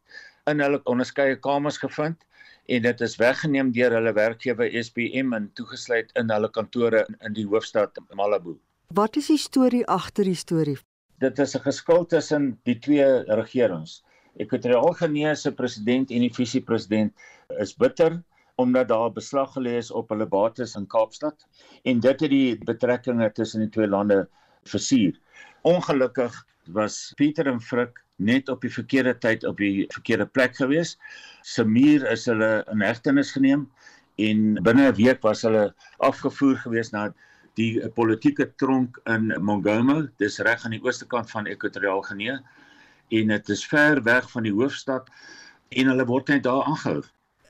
[0.46, 2.27] in hulle onderskeie kamers gevind
[2.68, 7.46] en dit is weggeneem deur hulle werkgewer SBM en toegesluit in hulle kantore in die
[7.48, 8.58] hoofstad Malabo.
[8.98, 10.76] Wat is die storie agter die storie?
[11.24, 13.08] Dit is 'n geskil tussen die twee
[13.40, 14.02] regerings.
[14.36, 17.12] Ekwatoriaal Genee se president en die visiepresident
[17.58, 18.22] is bitter
[18.56, 21.46] omdat daar beslag gelê is op hulle bates in Kaapstad
[21.84, 24.28] en dit het die betrekkinge tussen die twee lande
[24.64, 25.14] versuur.
[25.62, 26.34] Ongelukkig
[26.66, 30.96] was Pieter en Frik net op die verkeerde tyd op die verkeerde plek gewees.
[31.42, 33.68] Samir is hulle in hegtenis geneem
[34.18, 37.12] en binne 'n week was hulle afgevoer gewees na
[37.54, 42.38] die politieke tronk in Mongomo, dis reg aan die ooste kant van Ekwatoriaal Genee
[43.10, 45.08] en dit is ver weg van die hoofstad
[45.68, 47.02] en hulle word net daar aangehou.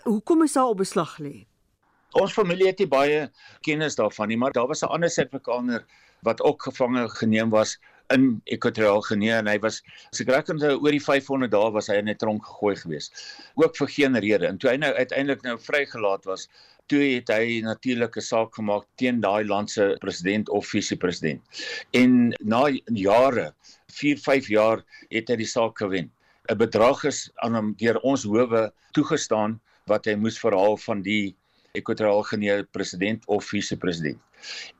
[0.04, 1.46] Hoekom is daar op beslag lê?
[2.16, 3.26] Ons familie het nie baie
[3.66, 5.84] kennis daarvan nie, maar daar was 'n ander Suid-Afrikaner
[6.22, 7.78] wat ook gevange geneem was
[8.14, 9.82] in Ekwatoriaal Genee en hy was
[10.16, 13.10] seker ek onthou oor die 500 dae was hy in 'n tronk gegooi gewees.
[13.60, 14.46] Ook vir geen rede.
[14.48, 16.48] En toe hy nou uiteindelik nou vrygelaat was,
[16.88, 21.42] toe het hy natuurlik 'n saak gemaak teen daai land se president of visiepresident.
[21.92, 23.52] En na jare,
[23.92, 26.10] 4, 5 jaar het hy die saak gewen.
[26.48, 31.36] 'n Bedrag is aan hom deur ons howe toegestaan wat hy moes verhaal van die
[31.74, 34.18] Ekwatoriaal Genee president of visiepresident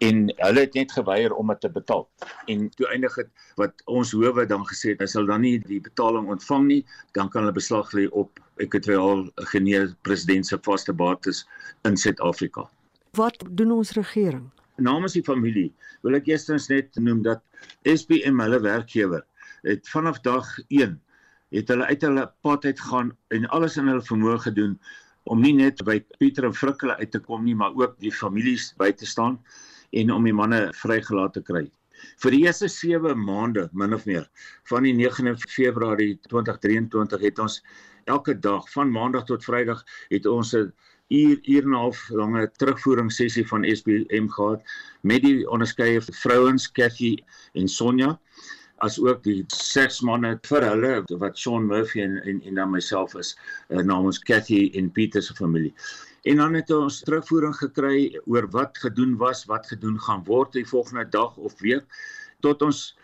[0.04, 2.06] en hulle het net geweier om dit te betaal.
[2.46, 6.28] En toe eindig dit wat ons howe dan gesê het, hulle dan nie die betaling
[6.28, 6.82] ontvang nie,
[7.18, 11.44] dan kan hulle beslag lê op Ekwatoriaal Genee president se vaste bates
[11.88, 12.68] in Suid-Afrika.
[13.18, 14.48] Wat doen ons regering?
[14.76, 15.72] Namens die familie
[16.06, 17.42] wil ek eerstens net noem dat
[17.86, 19.24] SPM hulle werkgewer
[19.66, 20.94] het vanaf dag 1
[21.54, 24.76] het hulle uit hulle pad uit gaan en alles in hulle vermoë gedoen
[25.28, 28.72] om nie net by Pieter en Frikkele uit te kom nie, maar ook die families
[28.80, 29.38] by te staan
[29.96, 31.66] en om die manne vrygelaat te kry.
[32.22, 34.28] Vir die eerste 7 maande min of meer
[34.70, 37.58] van die 9 Februarie 2023 het ons
[38.08, 40.72] elke dag van maandag tot vrydag het ons 'n
[41.08, 44.62] uur uur en 'n half lange terugvoering sessie van SPM gehad
[45.02, 47.16] met die onderskeie vrouens Cathy
[47.52, 48.20] en Sonja
[48.84, 53.14] as ook die ses manne vir hulle wat Sean Murphy en en, en dan myself
[53.18, 53.34] is
[53.70, 55.74] uh, namens Cathy en Pieter se familie.
[56.24, 60.66] En dan het ons terugvoering gekry oor wat gedoen was, wat gedoen gaan word die
[60.66, 61.86] volgende dag of week
[62.44, 62.94] tot ons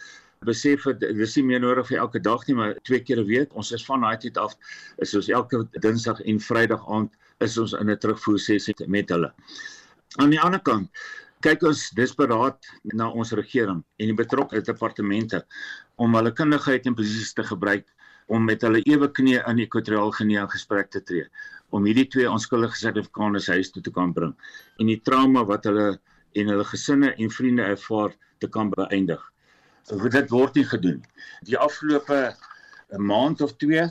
[0.44, 3.54] besef het dis nie meer nodig vir elke dag nie, maar twee keer 'n week.
[3.54, 4.54] Ons is van daai tyd af
[4.98, 7.10] is ons elke Dinsdag en Vrydag aand
[7.40, 9.32] is ons in 'n terugvoer sessie met hulle.
[10.20, 10.90] Aan die ander kant
[11.44, 15.42] kyk ons desperaat na ons regering en die betrokke departemente
[16.00, 17.85] om hulle kundigheid en posisies te gebruik
[18.33, 21.26] om met hulle ewe knie in Ekwatoriaal Guinea in gesprek te tree
[21.76, 24.33] om hierdie twee onskuldige Suid-Afrikaners huis toe te kan bring
[24.80, 25.88] en die trauma wat hulle
[26.35, 29.20] en hulle gesinne en vriende ervaar te kan beëindig.
[29.85, 31.02] So dit word nie gedoen.
[31.46, 32.35] Die afgelope
[32.92, 33.85] 'n maand of twee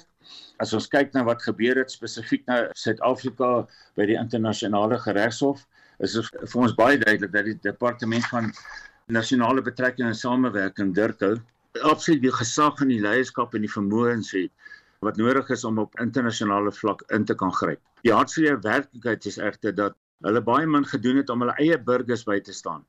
[0.63, 5.66] as ons kyk na wat gebeur het spesifiek na Suid-Afrika by die internasionale geregshof
[6.04, 8.52] is vir ons baie duidelik dat die departement van
[9.12, 11.39] nasionale betrekkinge en samewerking Dirkel
[11.82, 14.52] absoluut die gesag en die leierskap en die vermoëns het
[15.04, 17.80] wat nodig is om op internasionale vlak in te kan gryp.
[18.08, 22.24] Die hartseer werklikheid is egter dat hulle baie min gedoen het om hulle eie burgers
[22.28, 22.86] by te staan.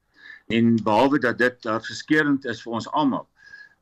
[0.54, 3.26] En behalwe dat dit daar verskeurend is vir ons almal,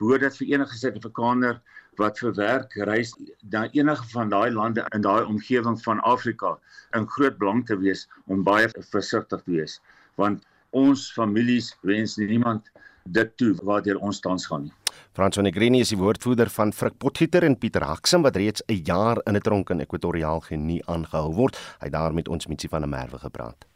[0.01, 1.61] behoort dit vir enige Suid-Afrikaner
[2.00, 3.12] wat vir werk reis
[3.50, 6.59] na enige van daai lande in daai omgewing van Afrika
[6.96, 9.81] in groot belang te wees om baie versigtig te wees
[10.16, 12.70] want ons families wens niemand
[13.05, 14.72] dit toe waardeur ons tans gaan nie.
[15.12, 18.62] Frans van der Grenie is die woordvoerder van Frik Potgieter en Pieter Haksem wat reeds
[18.68, 21.57] 'n jaar in 'n tronk in Ekwatoriaal Guinea aangehou word.
[21.81, 23.66] Hy het daar met ons Mitsie van der Merwe gepraat.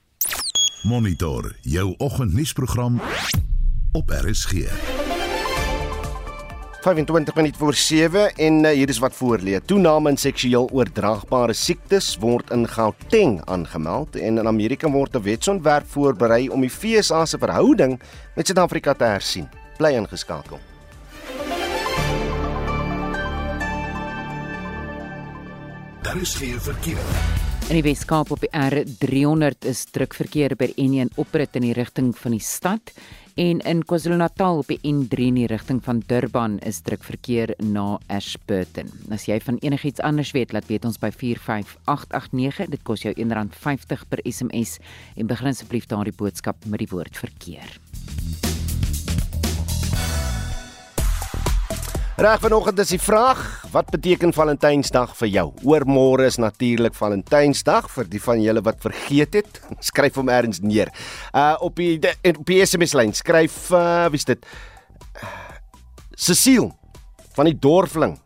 [0.85, 3.01] Monitor jou oggendnuusprogram
[3.93, 4.96] op RSG.
[6.87, 9.59] 25 minute voor 7 en uh, hier is wat voorlê.
[9.65, 15.89] Toename in seksueel oordraagbare siektes word in Gauteng aangemeld en in Amerika word 'n wetsontwerp
[15.91, 17.99] voorberei om die FSA se verhouding
[18.37, 19.49] met Suid-Afrika te hersien.
[19.79, 20.61] Bly ingeskakel.
[26.03, 27.03] Daar is geen verkeer.
[27.69, 32.15] In die Weskaap op die R300 is druk verkeer by N1 oprit in die rigting
[32.15, 32.95] van die stad
[33.37, 37.99] en in KwaZulu-Natal op die N3 in die rigting van Durban is druk verkeer na
[38.09, 38.89] Ashburton.
[39.13, 42.73] As jy van enigiets anders weet, laat weet ons by 45889.
[42.73, 44.79] Dit kos jou R1.50 per SMS
[45.21, 47.77] en begin asseblief daardie boodskap met die woord verkeer.
[52.17, 53.41] Reg vanoggend is die vraag,
[53.75, 55.43] wat beteken Valentynsdag vir jou?
[55.69, 59.59] Oormôre is natuurlik Valentynsdag vir die van julle wat vergeet het.
[59.91, 60.89] Skryf hom eers neer.
[61.37, 61.99] Uh op die
[62.33, 64.49] op die SMS lyn skryf uh wie's dit?
[66.17, 66.71] Cecile
[67.37, 68.17] van die Dorfling.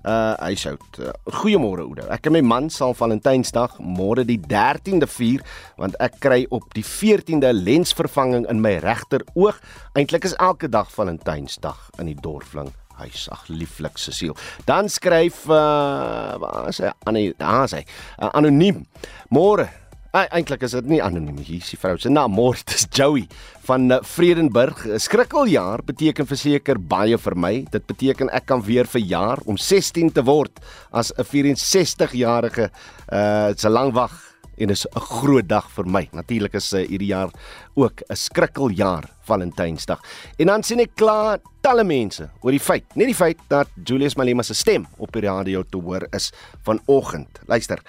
[0.00, 2.08] Uh hy sê: uh, "Goeiemôre Oudo.
[2.08, 5.44] Ek en my man sal Valentynsdag môre die 13de vier
[5.76, 9.60] want ek kry op die 14de lensvervanging in my regter oog.
[9.92, 14.36] Eintlik is elke dag Valentynsdag in die Dorfling." Hy's ag lieflik Cecile.
[14.68, 16.92] Dan skryf uh waar is hy?
[17.04, 17.82] Annie, daar is hy.
[18.18, 18.86] Uh, anoniem.
[19.30, 19.68] Môre.
[20.16, 23.26] Eintlik is dit nie anoniem hier, die vrou se naam môre is Joey
[23.68, 24.86] van uh, Vredenburg.
[25.02, 27.52] Skrikkeljaar beteken verseker baie vir my.
[27.72, 32.70] Dit beteken ek kan weer verjaar om 16 te word as 'n 64-jarige
[33.12, 34.25] uh se lang wag
[34.56, 36.08] en is 'n groot dag vir my.
[36.12, 37.30] Natuurlik is uh, hierdie jaar
[37.74, 40.00] ook 'n skrikkeljaar Valentynsdag.
[40.38, 44.16] En dan sien ek klaar talle mense oor die feit, net die feit dat Julius
[44.16, 47.40] Malema se stem op die radio te hoor is vanoggend.
[47.46, 47.80] Luister.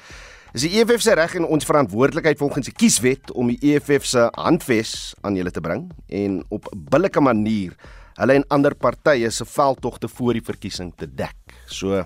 [0.53, 4.30] Is die EFF se reg en ons verantwoordelikheid volgens die kieswet om die EFF se
[4.34, 7.75] handves aan julle te bring en op 'n billike manier
[8.17, 11.36] hulle en ander partye se veldtogte voor die verkiesing te dek.
[11.67, 12.03] So,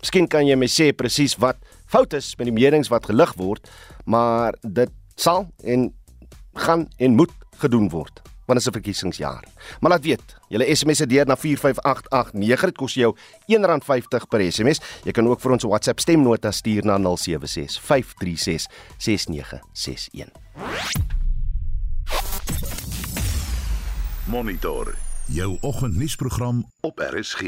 [0.00, 1.56] miskien kan jy my sê presies wat
[1.92, 3.68] fout is met die menings wat gelig word,
[4.04, 5.90] maar dit sal en
[6.66, 9.44] gaan en moet gedoen word want dit is 'n verkiesingsjaar.
[9.80, 14.80] Maar laat weet, julle SMS se deur na 45889 dit kos jou R1.50 per SMS.
[15.04, 18.66] Jy kan ook vir ons 'n WhatsApp stemnota stuur na 076 536
[18.98, 20.30] 6961.
[24.26, 24.94] Monitor
[25.26, 27.42] jou oggendnuusprogram op RSG.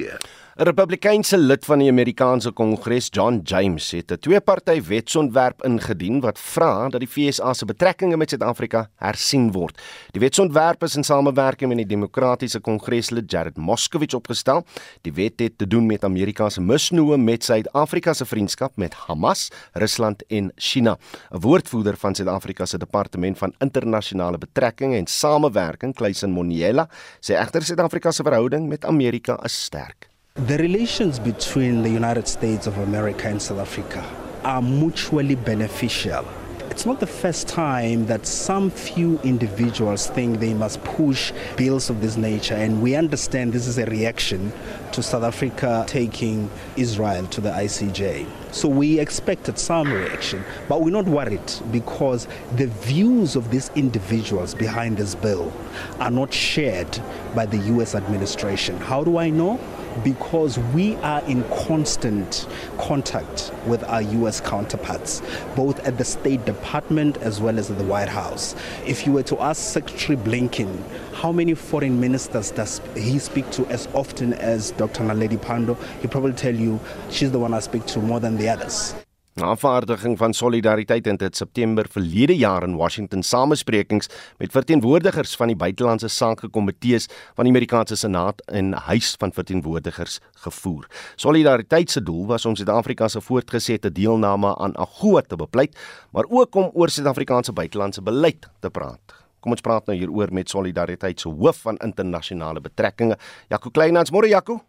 [0.55, 6.38] 'n Republikeinse lid van die Amerikaanse Kongres, John James, het 'n twee-party wetsontwerp ingedien wat
[6.38, 9.83] vra dat die FSA se betrekkinge met Suid-Afrika hersien word.
[10.12, 14.64] Die wetsontwerp is in samewerking met die Demokratiese Kongreslid Jared Moskowitz opgestel.
[15.03, 19.51] Die wet het te doen met Amerika se misnoë met Suid-Afrika se vriendskap met Hamas,
[19.73, 20.97] Rusland en China.
[21.33, 26.88] 'n Woordvoerder van Suid-Afrika se Departement van Internasionale Betrekkinge en Samewerking, Clayson Moniela,
[27.21, 30.13] sê egter Suid-Afrika se verhouding met Amerika is sterk.
[30.37, 34.05] The relations between the United States of America and South Africa
[34.42, 36.27] are mutually beneficial.
[36.70, 42.01] It's not the first time that some few individuals think they must push bills of
[42.01, 44.53] this nature, and we understand this is a reaction
[44.90, 48.27] to South Africa taking Israel to the ICJ.
[48.53, 54.53] So we expected some reaction, but we're not worried because the views of these individuals
[54.53, 55.53] behind this bill
[56.01, 56.99] are not shared
[57.37, 58.77] by the US administration.
[58.79, 59.61] How do I know?
[60.03, 62.47] Because we are in constant
[62.79, 65.23] contact with our US counterparts,
[65.55, 68.55] both at the State Department as well as at the White House.
[68.87, 73.67] If you were to ask Secretary Blinken, how many foreign ministers does he speak to
[73.67, 75.05] as often as Dr.
[75.05, 75.75] Naledi Pando?
[76.01, 76.81] He'll probably tell you
[77.11, 78.95] she's the one I speak to more than the others.
[79.35, 84.07] Na afvaardiging van solidariteit in dit September verlede jaar in Washington samesprekings
[84.38, 90.20] met verteenwoordigers van die buitelandse sake komitees van die Amerikaanse Senaat en Huis van Verteenwoordigers
[90.44, 90.87] gevoer.
[91.16, 95.75] Solidariteit se doel was om Suid-Afrika se voortgesette deelname aan AGOA te bepleit,
[96.11, 99.16] maar ook om oor Suid-Afrikaanse buitelandse beleid te praat.
[99.42, 103.18] Kom ons praat nou hieroor met Solidariteit se hoof van internasionale betrekkinge,
[103.51, 104.14] Jaco Kleinans.
[104.14, 104.61] Môre Jaco.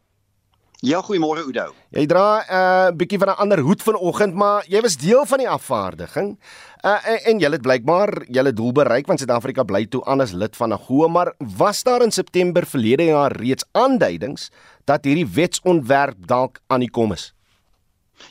[0.84, 1.72] Ja, goeiemôre Oudo.
[1.96, 5.38] Jy dra 'n uh, bietjie van 'n ander hoed vanoggend, maar jy was deel van
[5.38, 6.38] die afvaardiging.
[6.84, 10.32] Uh, en, en jy het blykbaar julle doel bereik want Suid-Afrika bly toe aan as
[10.32, 14.52] lid van AGOA, maar was daar in September verlede jaar reeds aanduidings
[14.84, 17.34] dat hierdie wetsontwerp dalk aan die kom is?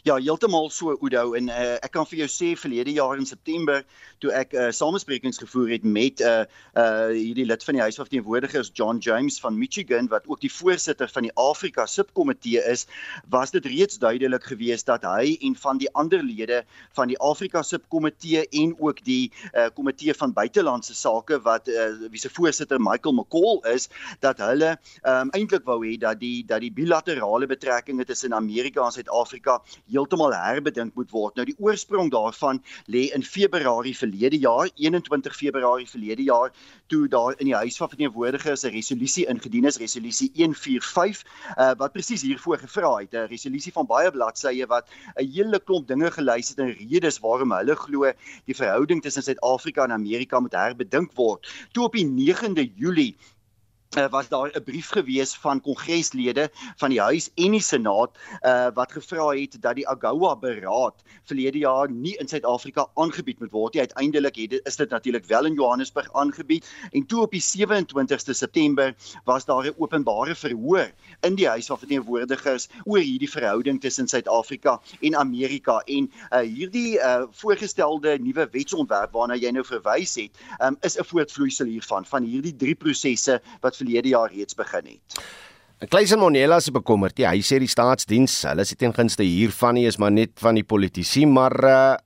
[0.02, 3.84] Ja, heeltemal so Oudo en uh, ek kan vir jou sê verlede jaar in September
[4.24, 6.44] toe ek uh, samesprekings gevoer het met uh
[6.80, 10.52] uh hierdie lid van die Huis van Verteenwoordigers John James van Michigan wat ook die
[10.52, 12.86] voorsitter van die Afrika subkomitee is,
[13.30, 16.62] was dit reeds duidelik geweest dat hy en van die ander lede
[16.96, 22.20] van die Afrika subkomitee en ook die uh komitee van buitelandse sake wat uh wie
[22.20, 23.88] se voorsitter Michael McCall is,
[24.20, 28.96] dat hulle um eintlik wou hê dat die dat die bilaterale betrekkinge tussen Amerika en
[28.96, 29.60] Suid-Afrika
[29.90, 31.36] heeltemal herbedink moet word.
[31.36, 36.52] Nou die oorsprong daarvan lê in Februarie jaar, 21 Februarie verlede jaar,
[36.86, 41.24] toe daar in die Huis van Verteenwoordigers 'n resolusie ingedien is, resolusie 145,
[41.58, 45.88] uh, wat presies hiervoor gevra het, 'n resolusie van baie bladsye wat 'n hele klomp
[45.88, 48.12] dinge gelys het en redes waarom hulle glo
[48.44, 51.48] die verhouding tussen Suid-Afrika en Amerika moet herbedink word.
[51.72, 53.16] Toe op die 9de Julie
[53.94, 58.10] was daar 'n brief gewees van kongreslede van die huis en die senaat
[58.42, 63.50] uh, wat gevra het dat die AGOA beraad verlede jaar nie in Suid-Afrika aangebied moet
[63.50, 63.80] word nie.
[63.80, 68.94] Uiteindelik het is dit natuurlik wel in Johannesburg aangebied en toe op die 27ste September
[69.24, 74.80] was daar 'n openbare verhoor in die huis van verteenwoordigers oor hierdie verhouding tussen Suid-Afrika
[75.00, 80.30] en Amerika en uh, hierdie uh, voorgestelde nuwe wetsontwerp waarna jy nou verwys het,
[80.60, 85.24] um, is 'n voortvloeisel hiervan van hierdie drie prosesse wat verlede jaar reeds begin het.
[85.90, 87.18] Kleisen Monela se bekommerd.
[87.18, 90.56] Ja, hy sê die staatsdiens, hulle sit ten gunste hiervan nie is maar net van
[90.56, 91.96] die politici, maar uh,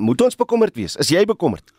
[0.00, 0.96] moet ons bekommerd wees?
[1.02, 1.74] Is jy bekommerd?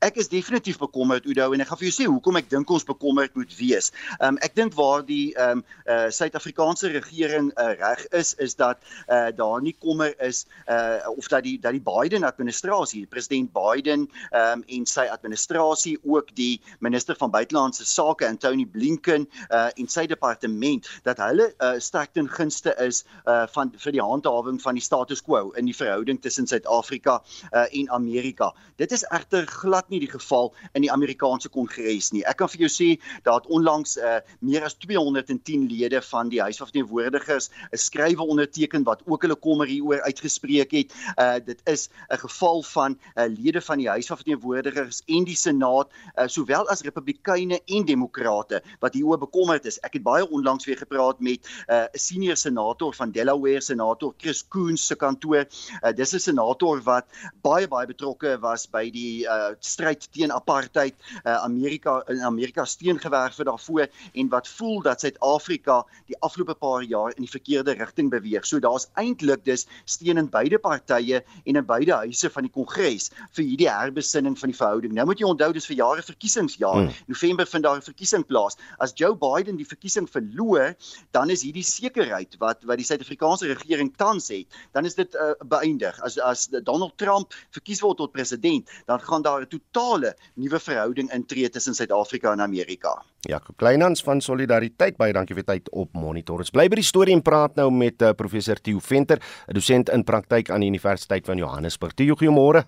[0.00, 2.86] Ek is definitief bekommerd Oudo en ek gaan vir jou sê hoekom ek dink ons
[2.88, 3.90] bekommerd moet wees.
[4.24, 8.80] Um ek dink waar die um uh Suid-Afrikaanse regering uh, reg is is dat
[9.12, 14.06] uh daar nie kommer is uh of dat die dat die Biden administrasie, president Biden
[14.32, 20.06] um en sy administrasie ook die minister van buitelandse sake Anthony Blinken uh en sy
[20.08, 24.86] departement dat hulle uh sterk ten gunste is uh van vir die handhawing van die
[24.88, 27.20] status quo in die verhouding tussen Suid-Afrika
[27.52, 28.54] uh en Amerika.
[28.80, 32.22] Dit is egter glad nie die geval in die Amerikaanse Kongres nie.
[32.28, 32.88] Ek kan vir jou sê
[33.26, 38.84] dat onlangs uh, meer as 210 lede van die Huis van Verteenwoordigers 'n skrywe onderteken
[38.84, 40.94] wat ook hulle kommer hieroor uitgespreek het.
[41.16, 45.36] Uh, dit is 'n geval van uh, lede van die Huis van Verteenwoordigers en die
[45.36, 49.78] Senaat, uh, sowel as Republikeine en Demokrate wat hieroor bekommerd is.
[49.80, 54.48] Ek het baie onlangs weer gepraat met 'n uh, senior senator van Delaware, senator Chris
[54.48, 55.46] Coons se kantoor.
[55.82, 57.06] Uh, dis 'n senator wat
[57.42, 60.94] baie baie betrokke was by die uh, stryd teen apartheid.
[61.24, 63.86] Uh, Amerika in Amerika steengewerf vir daarvoor
[64.20, 68.44] en wat voel dat Suid-Afrika die afgelope paar jaar in die verkeerde rigting beweeg.
[68.46, 73.10] So daar's eintlik dus steen in beide partye en in beide huise van die Kongres
[73.36, 74.94] vir hierdie herbesinning van die verhouding.
[74.96, 76.82] Nou moet jy onthou dis vir jare verkiesingsjaar.
[76.82, 76.92] Hmm.
[77.08, 78.58] November vind daar 'n verkiesing plaas.
[78.78, 80.74] As Joe Biden die verkiesing verloor,
[81.12, 85.32] dan is hierdie sekerheid wat wat die Suid-Afrikaanse regering tans het, dan is dit uh,
[85.44, 86.00] beëindig.
[86.02, 91.10] As as Donald Trump verkies word tot president, dan gaan daar 'n totale nuwe verhouding
[91.14, 92.94] intree tussen Suid-Afrika en Amerika.
[93.20, 96.42] Jakob Kleinhans van Solidariteit baie dankie vir tyd op Monitor.
[96.42, 99.90] Ons bly by die storie en praat nou met uh, professor Theo Venter, 'n dosent
[99.90, 101.94] in praktyk aan die Universiteit van Johannesburg.
[101.94, 102.64] Theo, goeiemôre.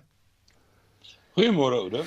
[1.35, 2.03] Goeiemôre, Oude.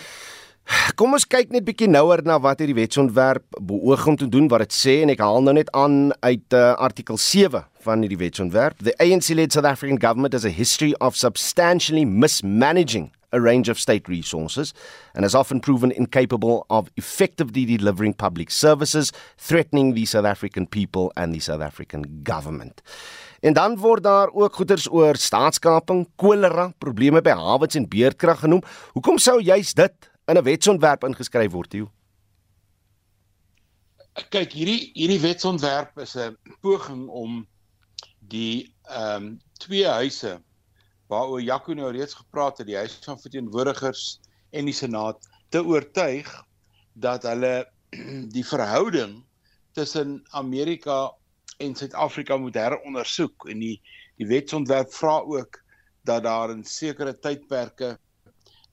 [0.96, 4.64] Kom ons kyk net bietjie nouer na wat hierdie wetsontwerp beoog om te doen wat
[4.66, 8.82] dit sê en ek haal nou net aan uit uh, artikel 7 van hierdie wetsontwerp.
[8.82, 14.08] The ANC-led South African government has a history of substantially mismanaging a range of state
[14.08, 14.72] resources
[15.14, 21.12] and has often proven incapable of effectively delivering public services, threatening the South African people
[21.16, 22.82] and the South African government.
[23.40, 28.62] En dan word daar ook goeters oor staatskaping, kolera, probleme by hawens en beerdkrag genoem.
[28.96, 31.90] Hoekom sou juist dit in 'n wetsontwerp ingeskryf word, Theo?
[34.24, 37.46] kyk hierdie hierdie wetsontwerp is 'n poging om
[38.20, 40.40] die ehm um, twee huise
[41.12, 44.18] waaroor Jaco nou reeds gepraat het, die huis van verteenwoordigers
[44.50, 46.30] en die senaat te oortuig
[46.92, 47.66] dat hulle
[48.36, 49.20] die verhouding
[49.76, 51.12] tussen Amerika
[51.62, 53.76] en Suid-Afrika moet herondersoek en die
[54.16, 55.58] die wetsontwerp vra ook
[56.08, 57.96] dat daar in sekere tydperke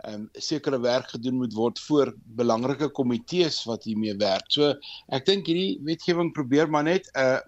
[0.03, 2.09] ehm um, sekere werk gedoen moet word voor
[2.39, 4.49] belangrike komitees wat hiermee werk.
[4.51, 4.73] So
[5.15, 7.39] ek dink hierdie wetgewing probeer maar net 'n uh,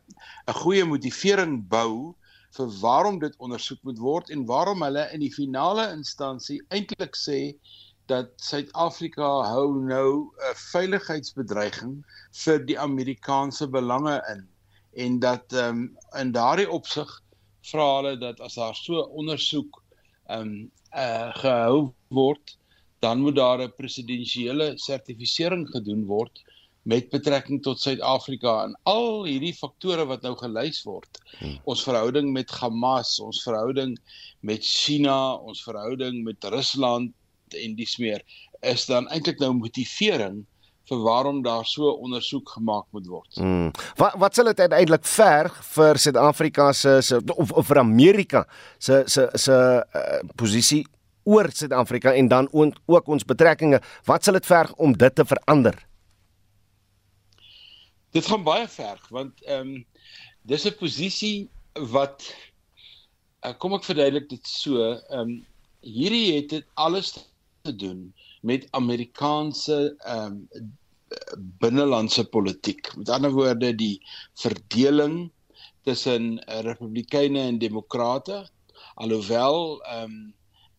[0.47, 2.15] 'n goeie motivering bou
[2.57, 7.39] vir waarom dit ondersoek moet word en waarom hulle in die finale instansie eintlik sê
[8.11, 11.95] dat Suid-Afrika hou nou 'n veiligheidsbedreiging
[12.43, 14.45] vir die Amerikaanse belange in
[15.05, 17.09] en dat ehm um, in daardie opsig
[17.71, 19.81] vra hulle dat as daar so ondersoek
[20.27, 22.57] ehm um, uh, gehou word
[22.99, 26.43] dan moet daar 'n presidensiële sertifisering gedoen word
[26.85, 31.21] met betrekking tot Suid-Afrika en al hierdie faktore wat nou gelys word.
[31.39, 31.57] Hmm.
[31.65, 33.95] Ons verhouding met Hamas, ons verhouding
[34.45, 37.13] met China, ons verhouding met Rusland
[37.55, 38.21] en dis meer
[38.65, 40.43] is dan eintlik nou motivering
[40.85, 43.39] vir waarom daar so ondersoek gemaak moet word.
[43.39, 43.71] Hmm.
[43.97, 48.45] Wat wat sal dit uiteindelik verg vir Suid-Afrika se of of vir Amerika
[48.77, 50.83] se se se uh, posisie
[51.25, 53.81] oor Suid-Afrika en dan ook ons betrekkinge.
[54.05, 55.81] Wat sal dit verg om dit te verander?
[58.15, 59.85] Dit gaan baie verg want ehm um,
[60.47, 61.49] dis 'n posisie
[61.91, 62.23] wat
[63.43, 65.33] uh, kom ek verduidelik dit so, ehm um,
[65.83, 67.11] hierdie het dit alles
[67.67, 70.71] te doen met Amerikaanse ehm um,
[71.59, 72.87] binnelandse politiek.
[72.95, 73.99] Met ander woorde die
[74.39, 75.31] verdeling
[75.83, 76.39] tussen
[76.69, 78.45] Republikeine en Demokrate.
[78.95, 80.33] Alhoewel ehm um,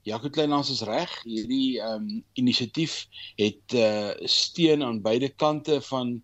[0.06, 2.96] Jaco Kleinhans is reg, hierdie ehm um, inisiatief
[3.36, 6.22] het uh, steun aan beide kante van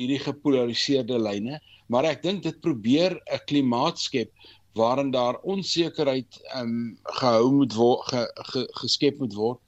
[0.00, 1.60] hierdie gepolariseerde lyne,
[1.92, 4.30] maar ek dink dit probeer 'n klimaat skep
[4.74, 9.60] waarin daar onsekerheid ehm um, gehou moet word ge, ge, geskep moet word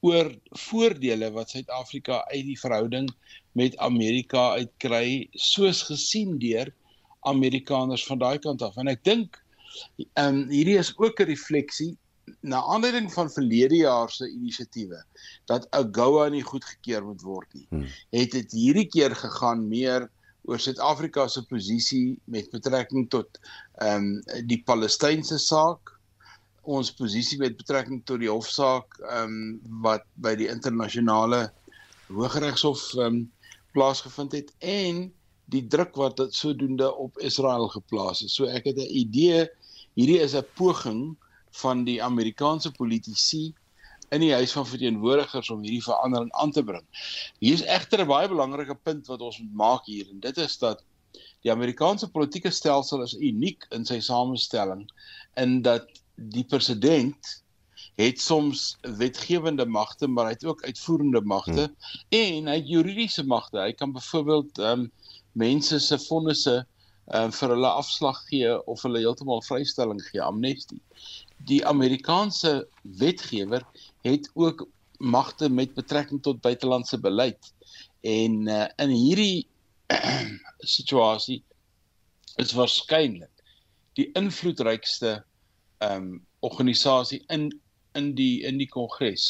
[0.00, 0.28] oor
[0.66, 3.08] voordele wat Suid-Afrika uit die verhouding
[3.52, 6.72] met Amerika uitkry soos gesien deur
[7.28, 8.76] Amerikaners van daai kant af.
[8.76, 9.40] En ek dink
[10.14, 11.96] ehm um, hierdie is ook 'n refleksie
[12.40, 15.02] na aanleiding van verlede jaar se inisiatiewe
[15.50, 17.86] dat AGOA nie goedgekeur moet word nie hmm.
[18.16, 20.08] het dit hierdie keer gegaan meer
[20.48, 23.40] oor Suid-Afrika se posisie met betrekking tot
[23.80, 25.94] ehm um, die Palestynse saak
[26.62, 31.48] ons posisie met betrekking tot die hofsaak ehm um, wat by die internasionale
[32.10, 33.20] Hooggeregshof ehm um,
[33.70, 35.04] plaasgevind het en
[35.50, 38.30] die druk wat dit sodoende op Israel geplaas het.
[38.30, 39.46] So ek het 'n idee
[39.94, 41.16] hierdie is 'n poging
[41.50, 43.54] van die Amerikaanse politici
[44.10, 46.86] in die huis van verteenwoordigers om hierdie verandering aan te bring.
[47.38, 50.58] Hier is egter 'n baie belangrike punt wat ons moet maak hier en dit is
[50.58, 50.82] dat
[51.42, 54.90] die Amerikaanse politieke stelsel is uniek in sy samestelling
[55.36, 57.42] in dat die president
[58.00, 61.74] het soms wetgewende magte, maar hy het ook uitvoerende magte hmm.
[62.08, 63.60] en hy het juridiese magte.
[63.60, 64.90] Hy kan byvoorbeeld ehm um,
[65.32, 66.56] mense se vonnisse
[67.10, 70.80] ehm um, vir hulle afslag gee of hulle heeltemal vrystelling gee, amnestie.
[71.48, 73.64] Die Amerikaanse wetgewer
[74.02, 74.68] het ook
[74.98, 77.52] magte met betrekking tot buitelandse beleid.
[78.00, 79.46] En uh, in hierdie
[80.76, 81.42] situasie
[82.36, 83.32] is waarskynlik
[83.98, 85.20] die invloedrykste
[85.80, 86.10] ehm um,
[86.40, 87.50] organisasie in
[87.98, 89.24] in die in die kongres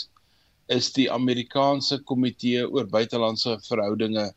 [0.70, 4.28] is die Amerikaanse komitee oor buitelandse verhoudinge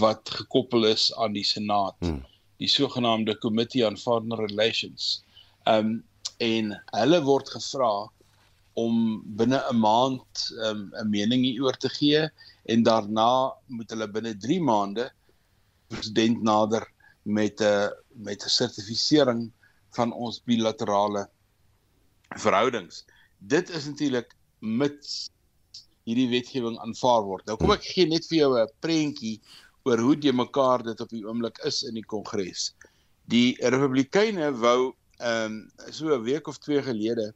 [0.00, 2.24] wat gekoppel is aan die senaat hmm.
[2.58, 5.20] die sogenaamde committee on foreign relations
[5.64, 5.98] ehm um,
[6.40, 7.92] en hulle word gevra
[8.80, 12.28] om binne 'n maand um, 'n mening hieroor te gee
[12.64, 15.10] en daarna moet hulle binne 3 maande
[15.88, 16.86] president nader
[17.22, 19.50] met 'n met 'n sertifisering
[19.96, 21.28] van ons bilaterale
[22.38, 23.04] verhoudings.
[23.38, 25.30] Dit is natuurlik mits
[26.04, 27.46] hierdie wetgewing aanvaar word.
[27.46, 29.40] Nou kom ek gee net vir jou 'n prentjie
[29.84, 32.74] oor hoe die mekaar dit op die oomblik is in die Kongres.
[33.28, 37.32] Die Republikeine wou ehm um, so 'n week of twee gelede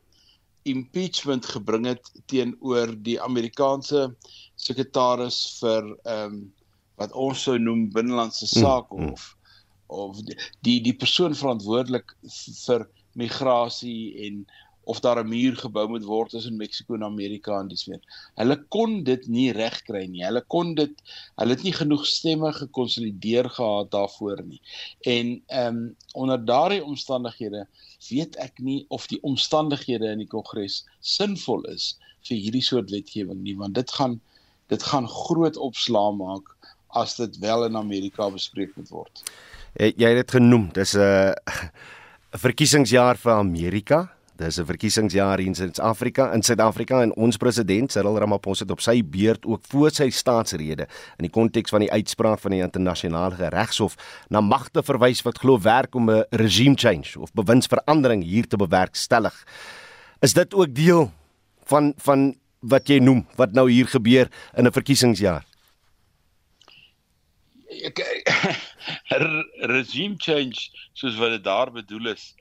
[0.65, 4.15] impeachment gebring het teenoor die Amerikaanse
[4.57, 6.53] sekretaris vir ehm um,
[6.97, 9.13] wat ons sou noem binnelandse sake mm, mm.
[9.13, 9.37] of
[9.87, 10.21] of
[10.63, 12.15] die, die persoon verantwoordelik
[12.67, 12.87] vir
[13.19, 14.45] migrasie en
[14.85, 18.01] of daar 'n muur gebou moet word tussen Mexiko en Amerika en dis meer.
[18.37, 20.25] Hulle kon dit nie regkry nie.
[20.25, 20.93] Hulle kon dit
[21.37, 24.61] hulle het nie genoeg stemme gekonsolideer gehad daarvoor nie.
[25.01, 27.67] En ehm um, onder daardie omstandighede
[28.09, 33.43] weet ek nie of die omstandighede in die Kongres sinvol is vir hierdie soort wetgewing
[33.43, 34.21] nie, want dit gaan
[34.73, 36.55] dit gaan groot opslaa maak
[36.89, 39.23] as dit wel in Amerika bespreek moet word.
[39.75, 41.35] Jy het dit genoem, dis 'n uh,
[42.45, 44.14] verkiesingsjaar vir Amerika.
[44.35, 49.03] Dis 'n verkiesingsjaar in Suid-Afrika, in Suid-Afrika en ons president Cyril Ramaphosa het op sy
[49.03, 53.95] beurt ook voor sy staatsrede in die konteks van die uitspraak van die internasionale regshof
[54.29, 59.47] na magte verwys wat glo werk om 'n regime change of bewindsverandering hier te bewerkstellig.
[60.21, 61.13] Is dit ook deel
[61.65, 65.45] van van wat jy noem wat nou hier gebeur in 'n verkiesingsjaar?
[67.85, 67.99] Ek
[69.75, 72.35] regime change soos wat dit daar bedoel is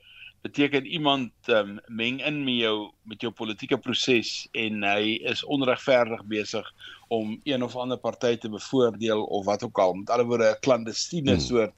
[0.44, 6.20] beteken iemand um, meng in met jou met jou politieke proses en hy is onregverdig
[6.28, 6.68] besig
[7.08, 10.60] om een of ander party te bevoordeel of wat ook al met alle woorde 'n
[10.60, 11.46] klandestiene hmm.
[11.46, 11.74] soort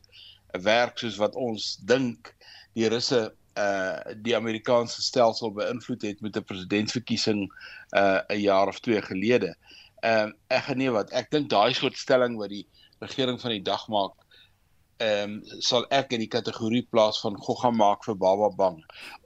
[0.58, 2.34] 'n werk soos wat ons dink
[2.74, 7.46] die russe uh die Amerikaanse stelsel beïnvloed het met 'n presidentsverkiesing
[7.94, 9.54] uh 'n jaar of twee gelede.
[10.02, 12.66] Ehm uh, ek genee wat ek dink daai soort stelling wat die
[12.98, 14.25] regering van die dag maak
[15.04, 18.78] ehm um, sal ek in die kategorie plaas van gogga maak vir baba bang.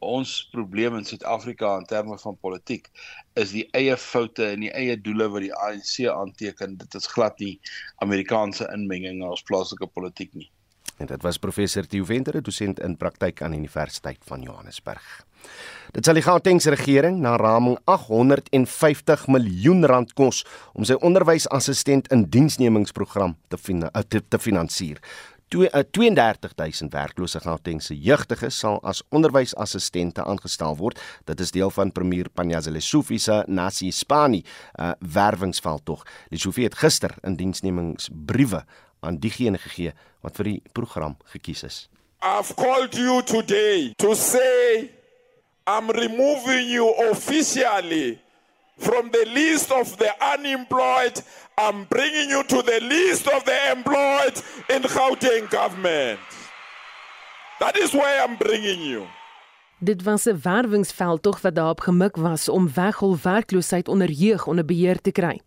[0.03, 2.89] Ons probleem in Suid-Afrika in terme van politiek
[3.39, 6.79] is die eie foute en die eie doele wat die ANC aanteken.
[6.81, 7.59] Dit is glad nie
[8.07, 10.51] Amerikaanse inmenging in ons plaaslike politiek nie.
[11.01, 15.07] En dit was professor Theo Venter, dosent in praktyk aan die Universiteit van Johannesburg.
[15.95, 20.43] Dit sal die Gautengse regering na raming 850 miljoen rand kos
[20.77, 25.01] om sy onderwysassistent in diensnemingsprogram te, fina te, te finansier.
[25.51, 31.01] 32000 eh, werklose Gautengse jeugdiges sal as onderwysassistente aangestel word.
[31.27, 36.07] Dit is deel van premier Panyaza Lesufi se Nasi Spani uh, werwingsveldtog.
[36.31, 38.65] Lesufi het gister in diensnemingsbriewe
[39.01, 39.93] aan diegene gegee
[40.23, 41.89] wat vir die program gekies is.
[42.23, 44.91] I've called you today to say
[45.67, 48.21] I'm removing you officially
[48.81, 51.23] from the list of the unemployed
[51.57, 54.37] I'm bringing you to the list of the employed
[54.69, 56.19] in Gauteng government.
[57.59, 59.07] That is where I'm bringing you.
[59.79, 65.01] Dit was 'n werwingsveldtog wat daarop gemik was om weghol werkloosheid onder jeug onder beheer
[65.01, 65.41] te kry.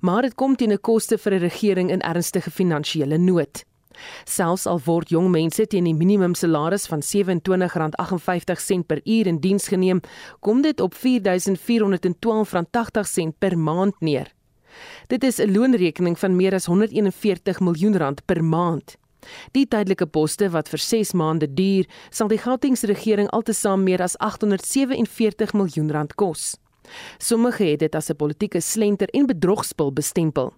[0.00, 3.64] Maar dit kom teen 'n koste vir 'n regering in ernstige finansiële nood.
[4.24, 9.68] Selfs al word jong mense teen die minimum salaris van R27.58 per uur in diens
[9.68, 10.00] geneem,
[10.40, 11.00] kom dit op R4412.80
[13.38, 14.34] per maand neer.
[15.06, 18.96] Dit is 'n loonrekening van meer as 141 miljoen rand per maand.
[19.52, 24.18] Die tydelike poste wat vir 6 maande duur, sal die Gautengse regering altesaam meer as
[24.18, 26.56] 847 miljoen rand kos.
[27.18, 30.52] Sommige het dit as 'n politieke slenter en bedrogspel bestempel.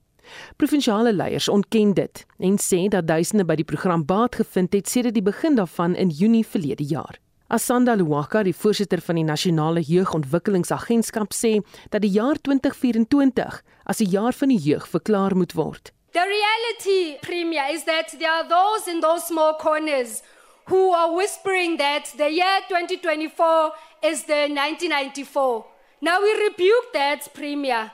[0.56, 5.14] Provinsiale leiers ontken dit en sê dat duisende by die program baat gevind het sedert
[5.14, 7.18] die begin daarvan in Junie verlede jaar.
[7.52, 11.58] Asanda Luwaka, die voorsitter van die Nasionale Jeugontwikkelingsagentskap sê
[11.90, 15.92] dat die jaar 2024 as 'n jaar van die jeug verklaar moet word.
[16.12, 20.22] The reality, Premier, is that there are those in those small corners
[20.64, 25.64] who are whispering that the year 2024 is the 1994.
[26.00, 27.90] Now we rebuke that, Premier,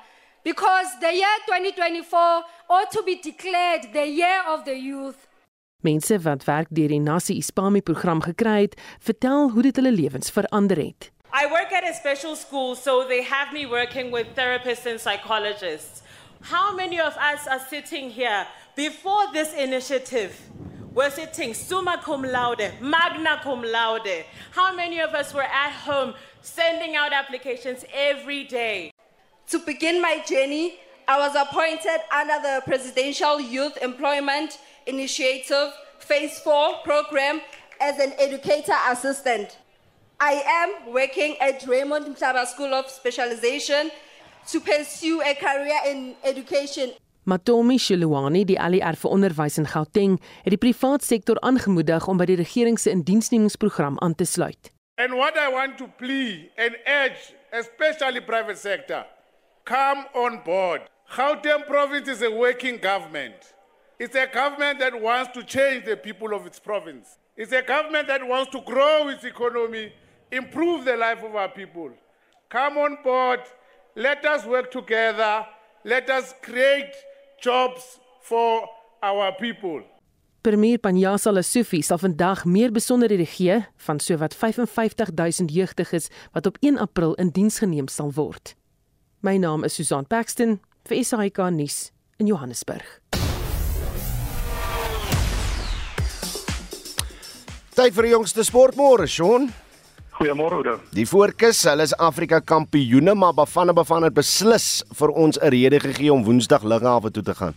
[0.48, 2.18] because the year 2024
[2.70, 5.26] ought to be declared the year of the youth.
[5.84, 10.32] Mense wat werk deur die Nasi Ispami program gekry het, vertel hoe dit hulle lewens
[10.32, 11.10] verander het.
[11.36, 16.00] I work at a special school so they have me working with therapists and psychologists.
[16.40, 20.32] How many of us are sitting here before this initiative?
[20.94, 24.24] We're sitting summa cum laude, magna cum laude.
[24.52, 28.92] How many of us were at home sending out applications every day?
[29.50, 30.74] To begin my journey,
[31.08, 37.40] I was appointed under the Presidential Youth Employment Initiative Phase 4 program
[37.80, 39.56] as an educator assistant.
[40.20, 43.90] I am working at Raymond Mhlaba School of Specialization
[44.48, 46.90] to pursue a career in education.
[47.24, 52.28] Matomi Shilwani, die ALR vir onderwys in Gauteng, het die privaat sektor aangemoedig om by
[52.28, 54.74] die regering se indiensnemingsprogram aan te sluit.
[54.98, 59.06] And what I want to plea and urge, especially private sector,
[59.68, 60.80] come on board.
[61.14, 63.34] Gauteng province is a working government.
[63.98, 67.18] It's a government that wants to change the people of its province.
[67.36, 69.92] It's a government that wants to grow its economy,
[70.32, 71.90] improve the life of our people.
[72.48, 73.40] Come on board.
[73.94, 75.46] Let us work together.
[75.84, 76.94] Let us create
[77.40, 78.66] jobs for
[79.02, 79.82] our people.
[80.40, 86.78] Premier Panjasa Lesufi sal vandag meer besonderhede gee van sowat 55000 jeugdiges wat op 1
[86.78, 88.54] April in diens geneem sal word.
[89.20, 91.90] My naam is Susan Paxton vir SAK nuus
[92.22, 92.86] in Johannesburg.
[97.74, 99.48] Tyd vir die jongste sportmôre, Sean.
[100.20, 100.76] Goeiemôre, Oudo.
[100.94, 105.80] Die voorkus, hulle is Afrika kampioene, maar Bafana Bafana het beslis vir ons 'n rede
[105.80, 107.54] gegee om Woensdag lughawe toe te gaan.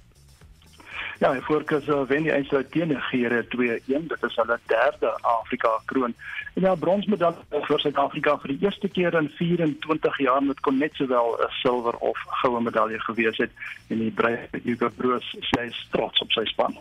[1.21, 4.07] Ja, die voorkeur uh, wen die eindstryd teen Nigerië 2-1.
[4.09, 6.15] Dit is hulle derde Afrika kroon.
[6.57, 10.97] En ja, bronsmedalje vir Suid-Afrika vir die eerste keer in 24 jaar met kon net
[10.97, 13.53] sowel 'n silwer of goue medalje gewees het
[13.93, 16.73] en die Breyer Hugo Broos sê trots op sy span.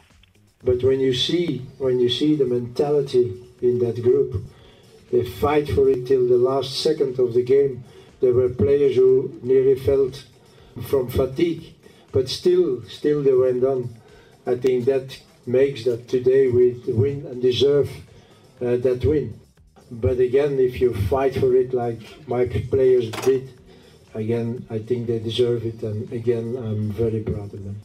[0.64, 4.41] But when you see when you see the mentality in that group,
[5.11, 7.84] they fight for it till the last second of the game.
[8.20, 10.24] There were players who nearly felt
[10.88, 11.74] from fatigue,
[12.11, 13.99] but still, still they went on.
[14.47, 17.91] I think that makes that today we win and deserve
[18.61, 19.38] uh, that win.
[19.91, 23.51] But again, if you fight for it like my players did,
[24.14, 25.82] again, I think they deserve it.
[25.82, 27.80] And again, I'm very proud of them.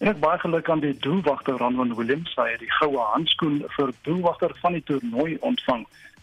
[0.00, 4.54] Ek baie geluk aan die doelwagter Ranwan Williams, hy het die goue handskoen vir doelwagter
[4.62, 5.82] van die toernooi ontvang.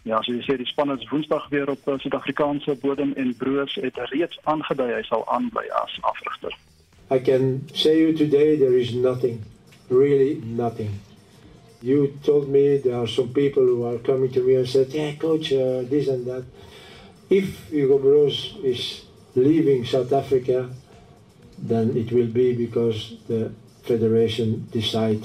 [0.09, 3.75] Ja, so jy sê die span is Woensdag weer op uh, Suid-Afrikaanse bodem en Broos
[3.77, 6.57] het reeds aangedui hy sal aanbly as afrigter.
[7.09, 9.43] I can say you today there is nothing,
[9.89, 10.99] really nothing.
[11.81, 15.13] You told me there are some people who are coming to me and said, "Yeah,
[15.13, 16.43] coach, uh, this and that."
[17.29, 19.03] If Hugo Broos is
[19.35, 20.69] leaving South Africa,
[21.57, 23.51] then it will be because the
[23.83, 25.23] federation decide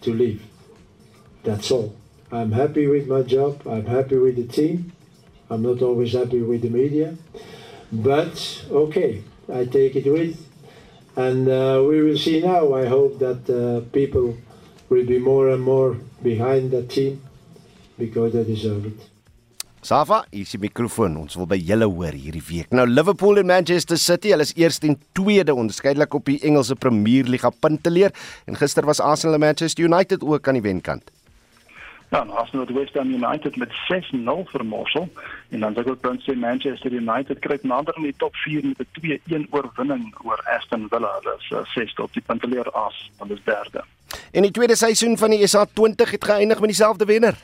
[0.00, 0.42] to leave.
[1.44, 1.94] That's all.
[2.32, 3.62] I'm happy with my job.
[3.66, 4.92] I'm happy with the team.
[5.48, 7.16] I'm not always happy with the media,
[7.90, 10.38] but okay, I take it with,
[11.26, 12.74] and uh, we will see now.
[12.74, 14.36] I hope that uh, people
[14.88, 17.22] will be more and more behind that team
[17.98, 19.10] because they deserve it.
[19.82, 21.14] Safa, hier is die mikrofoon.
[21.22, 22.68] Ons wil by julle hoor hierdie week.
[22.76, 27.30] Nou Liverpool en Manchester City, hulle is eerste en tweede onderskeidelik op die Engelse Premier
[27.32, 28.12] Liga punteleer
[28.44, 31.08] en gister was Arsenal en Manchester United ook aan die wenkant.
[32.10, 35.08] Ja, nou Arsenal het West Ham United met 6-0 vermorsel
[35.48, 38.88] en dan sê ek sê Manchester United kry nader in die top 4 met 'n
[38.98, 41.10] 2-1 oorwinning oor Aston Villa.
[41.20, 43.84] Hulle is uh, sesde op die punteleer as, hulle is derde.
[44.32, 47.38] En die tweede seisoen van die SA20 het geëindig met dieselfde wenner.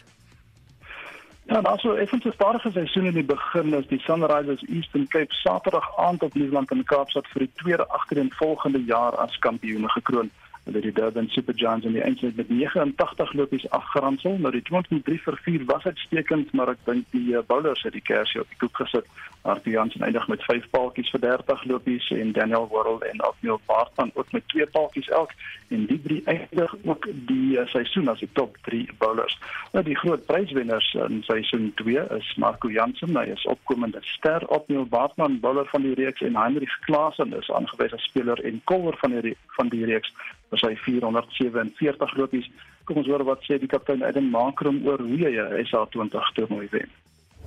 [1.46, 5.34] Ja, nou so effens 'n stadige seisoen in die begin is die Sunrisers Eastern Cape
[5.34, 10.30] Saterdag aand op Nieuwland in Kaapstad vir die tweede agtereenvolgende jaar as kampioene gekroon.
[10.66, 14.38] Hulle die Durban Super Giants in die eindstryd met 89 lopies afgeronsel.
[14.42, 18.02] Nou die 23 vir 4 was uitstekend, maar ek dink die uh, bowlers het die
[18.02, 19.06] kersie op die koek gesit.
[19.46, 24.10] Artie Jansen eindig met 5 paaltjies vir 30 lopies en Daniel Worrell en Othniel Bartman
[24.14, 25.30] ook met 2 paaltjies elk
[25.70, 29.38] en die drie eindig ook die uh, seisoen as die top 3 bowlers.
[29.70, 34.90] Nou die groot pryswenners in seisoen 2 is Marco Jansen, hy is opkomende ster, Othniel
[34.90, 39.14] Bartman bowler van die reeks en Heinrich Klaasen is aangewys as speler en kolwer van
[39.14, 40.10] die van die reeks
[40.56, 42.48] was hy 447 lopies.
[42.86, 46.68] Kom ons hoor wat sê die kaptein Adam Makrum oor hoe hy 'n SA20 toernooi
[46.72, 46.90] wen.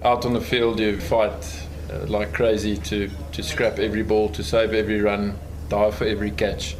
[0.03, 4.43] Out on the field you fight uh, like crazy to to scrap every ball, to
[4.43, 5.33] save every run,
[5.69, 6.75] die for every catch.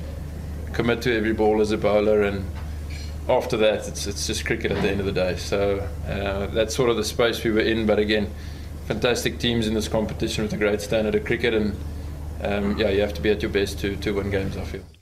[0.74, 2.44] Commit to every ball as a bowler and
[3.28, 5.36] after that it's it's just cricket at the end of the day.
[5.38, 8.28] So uh, that's sort of the space we were in but again
[8.88, 11.76] fantastic teams in this competition with a great standard of cricket and
[12.42, 14.99] um, yeah you have to be at your best to to win games I feel.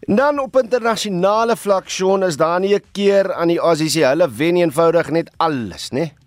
[0.00, 4.04] Dan op internasionale vlak Shaun is daar nie 'n keer aan die Aussies nie.
[4.04, 6.19] Hulle wen eenvoudig net alles, né?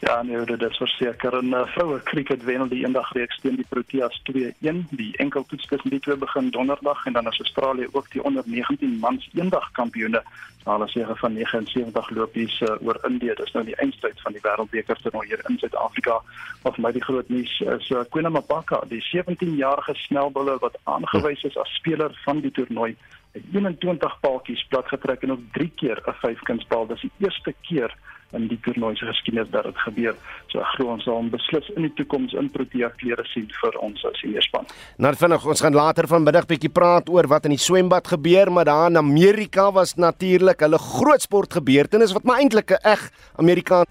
[0.00, 3.66] Ja, nee, dit is verseker 'n uh, vroue cricket wen die eendag reeks teen die
[3.68, 4.78] Proteas 2-1.
[4.90, 8.98] Die enkeltoets tussen die twee begin donderdag en dan is Australië ook die onder 19
[8.98, 10.22] mans eendag kampioene.
[10.64, 13.34] Hulle sê van 79 lopies uh, oor Indië.
[13.34, 16.22] Dis nou die eindstryd van die Wêreldbeker toernooi hier in Suid-Afrika.
[16.62, 21.56] Of my die groot nuus is uh, Kwena Mapaka, die 17-jarige snelbouler wat aangewys is
[21.56, 22.96] as speler van die toernooi.
[23.32, 26.86] 21 paaltjies plat getrek en ook 3 keer 'n vyfkunspaal.
[26.86, 27.94] Dis die eerste keer
[28.32, 30.14] in die toernooi se geskiedenis dat dit gebeur.
[30.46, 34.04] So ek glo ons sal beslis in die toekoms in Protea klere sien vir ons
[34.04, 34.66] as senior-span.
[34.98, 38.64] Nou vinnig, ons gaan later vanmiddag bietjie praat oor wat in die swembad gebeur, maar
[38.64, 43.86] daar in Amerika was natuurlik hulle groot sportgebeurtenis wat maar eintlik 'n eg Amerikaan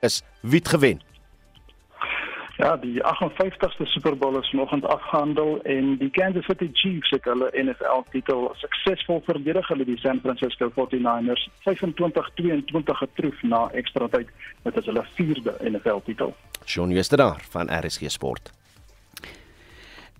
[0.00, 0.22] is.
[0.42, 1.07] Wie het gewen?
[2.58, 7.50] Ja, die 58ste Super Bowl is vanoggend afgehandel en die Kansas City Chiefs het hulle
[7.54, 14.32] NFL titel suksesvol verdedig hulle die San Francisco 49ers 25-22 getroof na ekstra tyd
[14.66, 16.34] met as hulle vierde NFL titel.
[16.66, 18.50] Shaun Westerdar van RSG Sport.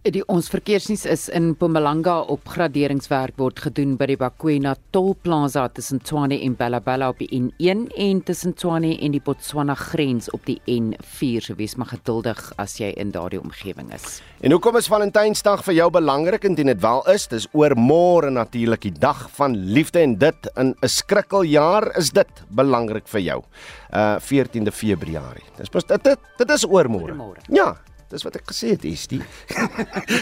[0.07, 6.37] Die ons verkeersnuus is in Mpumalanga opgraderingswerk word gedoen by die Bakwena tolplaza tussen Tshwane
[6.47, 11.49] en Bellabella op die N1 en tussen Tshwane en die Botswana grens op die N4.
[11.49, 14.21] So wees maar geduldig as jy in daardie omgewing is.
[14.39, 17.27] En hoekom is Valentynsdag vir jou belangrik en dit wel is?
[17.35, 22.45] Dis oor môre natuurlik die dag van liefde en dit in 'n skrikkeljaar is dit
[22.49, 23.43] belangrik vir jou.
[23.91, 25.45] Uh 14de Februarie.
[25.59, 27.35] Dis dit dit, dit is oor môre.
[27.51, 27.75] Ja,
[28.13, 29.21] dis wat ek gesê het, Estie.